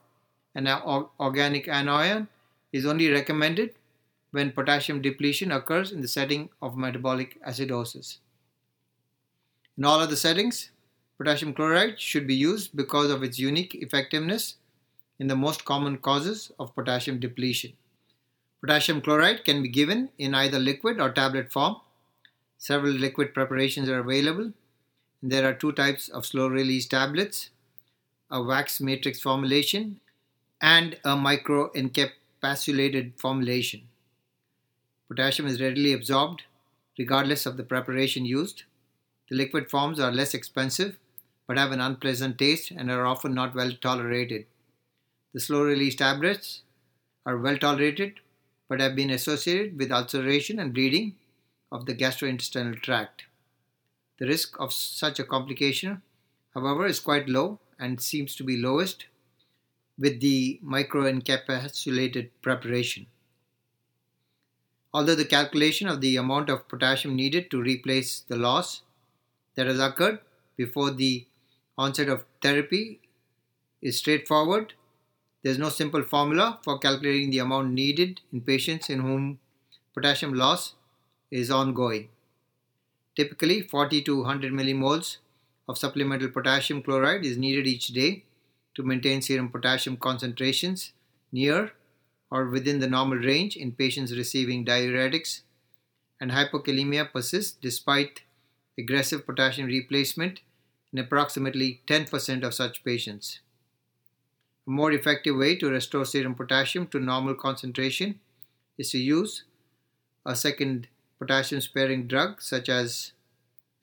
an 0.55 0.67
organic 0.67 1.67
anion 1.67 2.27
is 2.73 2.87
only 2.87 3.11
recommended 3.11 3.75
when 4.35 4.51
potassium 4.51 5.01
depletion 5.01 5.49
occurs 5.49 5.93
in 5.93 6.01
the 6.01 6.09
setting 6.09 6.49
of 6.61 6.75
metabolic 6.75 7.41
acidosis. 7.43 8.17
In 9.77 9.85
all 9.85 10.01
other 10.01 10.17
settings, 10.17 10.71
potassium 11.17 11.53
chloride 11.53 12.01
should 12.01 12.27
be 12.27 12.35
used 12.35 12.75
because 12.75 13.09
of 13.11 13.23
its 13.23 13.39
unique 13.39 13.73
effectiveness 13.75 14.55
in 15.19 15.27
the 15.27 15.37
most 15.37 15.63
common 15.63 15.97
causes 15.97 16.51
of 16.59 16.75
potassium 16.75 17.17
depletion. 17.17 17.71
Potassium 18.59 18.99
chloride 18.99 19.45
can 19.45 19.63
be 19.63 19.69
given 19.69 20.09
in 20.17 20.35
either 20.35 20.59
liquid 20.59 20.99
or 20.99 21.11
tablet 21.11 21.49
form. 21.49 21.77
Several 22.57 22.91
liquid 22.91 23.33
preparations 23.33 23.87
are 23.87 23.99
available. 23.99 24.51
There 25.23 25.47
are 25.47 25.53
two 25.53 25.71
types 25.71 26.09
of 26.09 26.25
slow 26.25 26.49
release 26.49 26.87
tablets 26.87 27.51
a 28.29 28.43
wax 28.43 28.81
matrix 28.81 29.21
formulation 29.21 30.01
and 30.59 30.97
a 31.05 31.15
microencapsulated 31.15 33.17
formulation. 33.17 33.87
Potassium 35.07 35.47
is 35.47 35.61
readily 35.61 35.93
absorbed 35.93 36.43
regardless 36.97 37.45
of 37.45 37.57
the 37.57 37.63
preparation 37.63 38.25
used. 38.25 38.63
The 39.29 39.35
liquid 39.35 39.69
forms 39.69 39.99
are 39.99 40.11
less 40.11 40.33
expensive 40.33 40.97
but 41.47 41.57
have 41.57 41.71
an 41.71 41.81
unpleasant 41.81 42.39
taste 42.39 42.71
and 42.71 42.89
are 42.89 43.05
often 43.05 43.33
not 43.33 43.53
well 43.53 43.71
tolerated. 43.71 44.45
The 45.33 45.39
slow 45.39 45.63
release 45.63 45.95
tablets 45.95 46.61
are 47.25 47.37
well 47.37 47.57
tolerated 47.57 48.19
but 48.67 48.79
have 48.79 48.95
been 48.95 49.11
associated 49.11 49.77
with 49.77 49.91
ulceration 49.91 50.59
and 50.59 50.73
bleeding 50.73 51.15
of 51.71 51.85
the 51.85 51.93
gastrointestinal 51.93 52.81
tract. 52.81 53.25
The 54.17 54.27
risk 54.27 54.59
of 54.59 54.73
such 54.73 55.19
a 55.19 55.23
complication, 55.23 56.01
however, 56.53 56.85
is 56.87 56.99
quite 56.99 57.29
low 57.29 57.59
and 57.77 58.01
seems 58.01 58.35
to 58.37 58.43
be 58.43 58.57
lowest 58.57 59.05
with 59.99 60.19
the 60.21 60.59
microencapsulated 60.63 62.29
preparation. 62.41 63.07
Although 64.95 65.15
the 65.15 65.25
calculation 65.25 65.89
of 65.89 65.99
the 65.99 66.15
amount 66.15 66.49
of 66.49 66.69
potassium 66.69 67.17
needed 67.17 67.51
to 67.51 67.61
replace 67.61 68.21
the 68.21 68.37
loss 68.37 68.81
that 69.55 69.67
has 69.67 69.77
occurred 69.77 70.19
before 70.55 70.89
the 70.89 71.25
onset 71.77 72.07
of 72.07 72.23
therapy 72.41 73.01
is 73.81 73.97
straightforward, 73.97 74.73
there 75.43 75.51
is 75.51 75.59
no 75.59 75.67
simple 75.67 76.01
formula 76.01 76.59
for 76.63 76.79
calculating 76.79 77.29
the 77.29 77.39
amount 77.39 77.73
needed 77.73 78.21
in 78.31 78.39
patients 78.39 78.89
in 78.89 79.01
whom 79.01 79.37
potassium 79.93 80.33
loss 80.33 80.75
is 81.29 81.51
ongoing. 81.51 82.07
Typically, 83.17 83.61
40 83.61 84.01
to 84.03 84.21
100 84.21 84.53
millimoles 84.53 85.17
of 85.67 85.77
supplemental 85.77 86.29
potassium 86.29 86.81
chloride 86.81 87.25
is 87.25 87.37
needed 87.37 87.67
each 87.67 87.87
day 87.87 88.23
to 88.75 88.81
maintain 88.81 89.21
serum 89.21 89.49
potassium 89.49 89.97
concentrations 89.97 90.93
near 91.33 91.73
or 92.31 92.47
within 92.47 92.79
the 92.79 92.89
normal 92.89 93.17
range 93.17 93.55
in 93.55 93.71
patients 93.71 94.15
receiving 94.15 94.65
diuretics, 94.65 95.41
and 96.19 96.31
hypokalemia 96.31 97.11
persists 97.11 97.57
despite 97.61 98.21
aggressive 98.77 99.25
potassium 99.25 99.67
replacement 99.67 100.41
in 100.91 100.99
approximately 100.99 101.81
10% 101.87 102.43
of 102.43 102.53
such 102.53 102.83
patients. 102.83 103.39
A 104.67 104.71
more 104.71 104.91
effective 104.91 105.35
way 105.35 105.55
to 105.57 105.69
restore 105.69 106.05
serum 106.05 106.35
potassium 106.35 106.87
to 106.87 106.99
normal 106.99 107.35
concentration 107.35 108.19
is 108.77 108.91
to 108.91 108.97
use 108.97 109.43
a 110.25 110.35
second 110.35 110.87
potassium 111.19 111.61
sparing 111.61 112.07
drug 112.07 112.41
such 112.41 112.67
as 112.69 113.11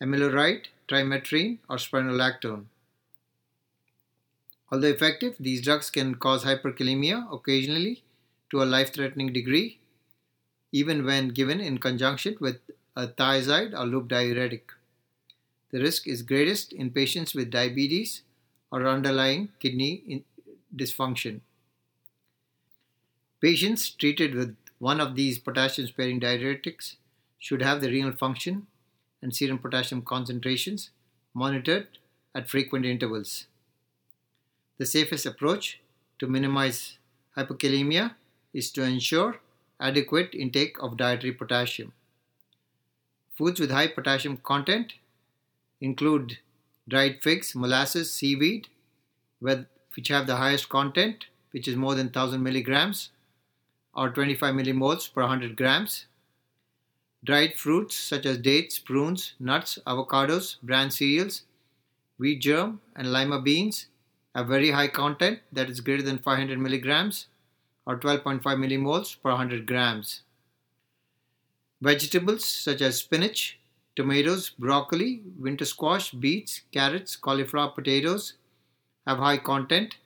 amiloride, 0.03 0.66
triamterene, 0.88 1.59
or 1.68 1.76
spironolactone. 1.76 2.64
Although 4.70 4.88
effective, 4.88 5.36
these 5.38 5.62
drugs 5.62 5.90
can 5.90 6.14
cause 6.16 6.45
hyperkalemia 6.45 7.32
occasionally 7.32 8.03
to 8.53 8.62
a 8.62 8.64
life 8.64 8.92
threatening 8.92 9.32
degree, 9.32 9.78
even 10.70 11.05
when 11.05 11.28
given 11.28 11.59
in 11.59 11.78
conjunction 11.78 12.36
with 12.38 12.59
a 12.94 13.09
thiazide 13.09 13.72
or 13.72 13.86
loop 13.86 14.09
diuretic. 14.09 14.70
The 15.70 15.80
risk 15.80 16.07
is 16.07 16.20
greatest 16.20 16.74
in 16.74 16.90
patients 16.90 17.34
with 17.34 17.50
diabetes 17.50 18.22
or 18.70 18.86
underlying 18.86 19.48
kidney 19.59 20.22
dysfunction. 20.76 21.40
Patients 23.40 23.88
treated 23.88 24.34
with 24.34 24.55
one 24.78 25.00
of 25.00 25.16
these 25.16 25.38
potassium 25.38 25.88
sparing 25.88 26.20
diuretics 26.20 26.96
should 27.38 27.62
have 27.62 27.80
the 27.80 27.90
renal 27.90 28.12
function 28.12 28.66
and 29.22 29.34
serum 29.34 29.59
potassium 29.59 30.03
concentrations 30.03 30.90
monitored 31.32 31.88
at 32.34 32.50
frequent 32.50 32.84
intervals. 32.84 33.46
The 34.76 34.84
safest 34.84 35.24
approach 35.24 35.80
to 36.18 36.26
minimize 36.26 36.98
hypokalemia 37.36 38.14
is 38.53 38.70
to 38.70 38.82
ensure 38.82 39.40
adequate 39.80 40.34
intake 40.34 40.76
of 40.80 40.96
dietary 40.96 41.32
potassium. 41.32 41.92
Foods 43.36 43.59
with 43.59 43.70
high 43.70 43.88
potassium 43.88 44.36
content 44.36 44.94
include 45.80 46.38
dried 46.88 47.22
figs, 47.22 47.55
molasses, 47.55 48.12
seaweed, 48.12 48.68
which 49.40 50.09
have 50.09 50.26
the 50.26 50.36
highest 50.36 50.68
content, 50.68 51.26
which 51.50 51.66
is 51.66 51.76
more 51.76 51.94
than 51.94 52.07
1000 52.07 52.42
milligrams 52.42 53.11
or 53.94 54.11
25 54.11 54.55
millimoles 54.55 55.12
per 55.12 55.22
100 55.22 55.57
grams. 55.57 56.07
Dried 57.24 57.59
fruits 57.59 57.96
such 57.96 58.26
as 58.26 58.38
dates, 58.38 58.78
prunes, 58.78 59.34
nuts, 59.38 59.78
avocados, 59.86 60.57
bran 60.62 60.90
cereals, 60.90 61.42
wheat 62.18 62.40
germ, 62.40 62.80
and 62.96 63.12
lima 63.12 63.40
beans 63.40 63.86
have 64.34 64.48
very 64.48 64.70
high 64.70 64.88
content 64.88 65.40
that 65.53 65.68
is 65.68 65.80
greater 65.80 66.03
than 66.03 66.18
500 66.18 66.59
milligrams 66.59 67.26
or 67.87 67.99
12.5 67.99 68.43
millimoles 68.43 69.16
per 69.20 69.30
100 69.30 69.66
grams. 69.66 70.22
Vegetables 71.80 72.45
such 72.45 72.80
as 72.80 72.99
spinach, 72.99 73.59
tomatoes, 73.97 74.51
broccoli, 74.51 75.22
winter 75.39 75.64
squash, 75.64 76.12
beets, 76.12 76.62
carrots, 76.72 77.16
cauliflower, 77.16 77.70
potatoes 77.70 78.35
have 79.07 79.18
high 79.18 79.37
content 79.37 79.97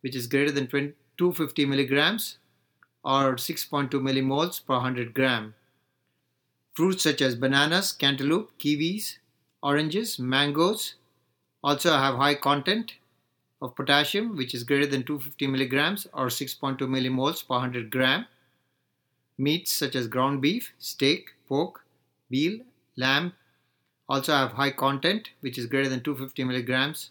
which 0.00 0.16
is 0.16 0.26
greater 0.26 0.50
than 0.50 0.66
250 0.66 1.66
milligrams 1.66 2.38
or 3.04 3.34
6.2 3.34 3.90
millimoles 3.90 4.64
per 4.64 4.74
100 4.74 5.14
gram. 5.14 5.54
Fruits 6.74 7.02
such 7.02 7.22
as 7.22 7.34
bananas, 7.34 7.92
cantaloupe, 7.92 8.50
kiwis, 8.58 9.18
oranges, 9.62 10.18
mangoes 10.18 10.94
also 11.62 11.96
have 11.96 12.16
high 12.16 12.34
content 12.34 12.94
of 13.66 13.74
potassium, 13.74 14.36
which 14.36 14.54
is 14.54 14.64
greater 14.64 14.86
than 14.86 15.02
250 15.02 15.46
milligrams 15.48 16.06
or 16.12 16.26
6.2 16.26 16.78
millimoles 16.78 17.46
per 17.46 17.54
100 17.54 17.90
gram. 17.90 18.26
Meats 19.36 19.72
such 19.72 19.94
as 19.94 20.06
ground 20.08 20.40
beef, 20.40 20.72
steak, 20.78 21.34
pork, 21.48 21.84
veal, 22.30 22.60
lamb 22.96 23.32
also 24.08 24.32
have 24.32 24.52
high 24.52 24.70
content, 24.70 25.30
which 25.40 25.58
is 25.58 25.66
greater 25.66 25.88
than 25.88 26.02
250 26.02 26.44
milligrams 26.44 27.10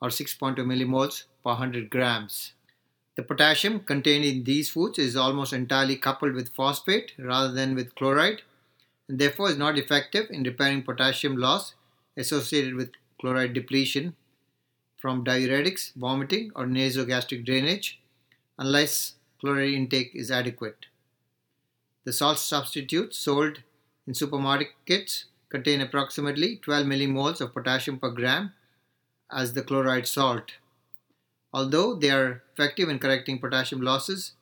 or 0.00 0.08
6.2 0.08 0.56
millimoles 0.56 1.24
per 1.44 1.50
100 1.50 1.90
grams. 1.90 2.54
The 3.16 3.22
potassium 3.22 3.80
contained 3.80 4.24
in 4.24 4.42
these 4.42 4.70
foods 4.70 4.98
is 4.98 5.14
almost 5.14 5.52
entirely 5.52 5.96
coupled 5.96 6.32
with 6.34 6.54
phosphate 6.54 7.12
rather 7.18 7.52
than 7.52 7.74
with 7.76 7.94
chloride 7.94 8.42
and 9.08 9.18
therefore 9.18 9.50
is 9.50 9.58
not 9.58 9.78
effective 9.78 10.26
in 10.30 10.42
repairing 10.42 10.82
potassium 10.82 11.36
loss 11.36 11.74
associated 12.16 12.74
with 12.74 12.90
chloride 13.20 13.52
depletion 13.52 14.16
from 15.04 15.22
diuretics, 15.22 15.92
vomiting, 15.96 16.50
or 16.54 16.64
nasogastric 16.64 17.44
drainage 17.44 18.00
unless 18.58 19.16
chloride 19.38 19.74
intake 19.74 20.12
is 20.14 20.30
adequate. 20.30 20.86
The 22.04 22.12
salt 22.14 22.38
substitutes 22.38 23.18
sold 23.18 23.58
in 24.06 24.14
supermarkets 24.14 25.24
contain 25.50 25.82
approximately 25.82 26.56
12 26.56 26.86
millimoles 26.86 27.42
of 27.42 27.52
potassium 27.52 27.98
per 27.98 28.12
gram 28.12 28.54
as 29.30 29.52
the 29.52 29.60
chloride 29.60 30.08
salt. 30.08 30.52
Although 31.52 31.96
they 31.96 32.10
are 32.10 32.42
effective 32.54 32.88
in 32.88 32.98
correcting 32.98 33.38
potassium 33.38 33.82
losses, 33.82 34.32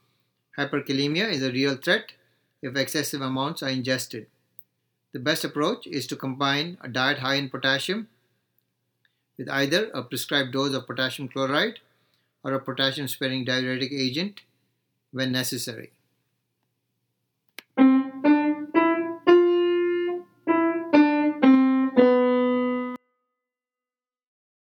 hyperkalemia 0.57 1.29
is 1.29 1.43
a 1.43 1.51
real 1.51 1.75
threat 1.75 2.13
if 2.63 2.77
excessive 2.77 3.21
amounts 3.21 3.65
are 3.65 3.69
ingested. 3.69 4.29
The 5.13 5.19
best 5.19 5.43
approach 5.43 5.89
is 5.89 6.07
to 6.07 6.15
combine 6.15 6.79
a 6.81 6.89
diet 6.89 7.19
high 7.19 7.35
in 7.35 7.51
potassium 7.51 8.07
with 9.39 9.49
either 9.49 9.91
a 9.95 10.03
prescribed 10.03 10.53
dose 10.53 10.75
of 10.75 10.87
potassium 10.87 11.29
chloride 11.29 11.81
or 12.45 12.53
a 12.53 12.61
potassium 12.61 13.09
sparing 13.09 13.45
diuretic 13.45 13.93
agent 13.93 14.43
when 15.13 15.33
necessary. 15.33 15.93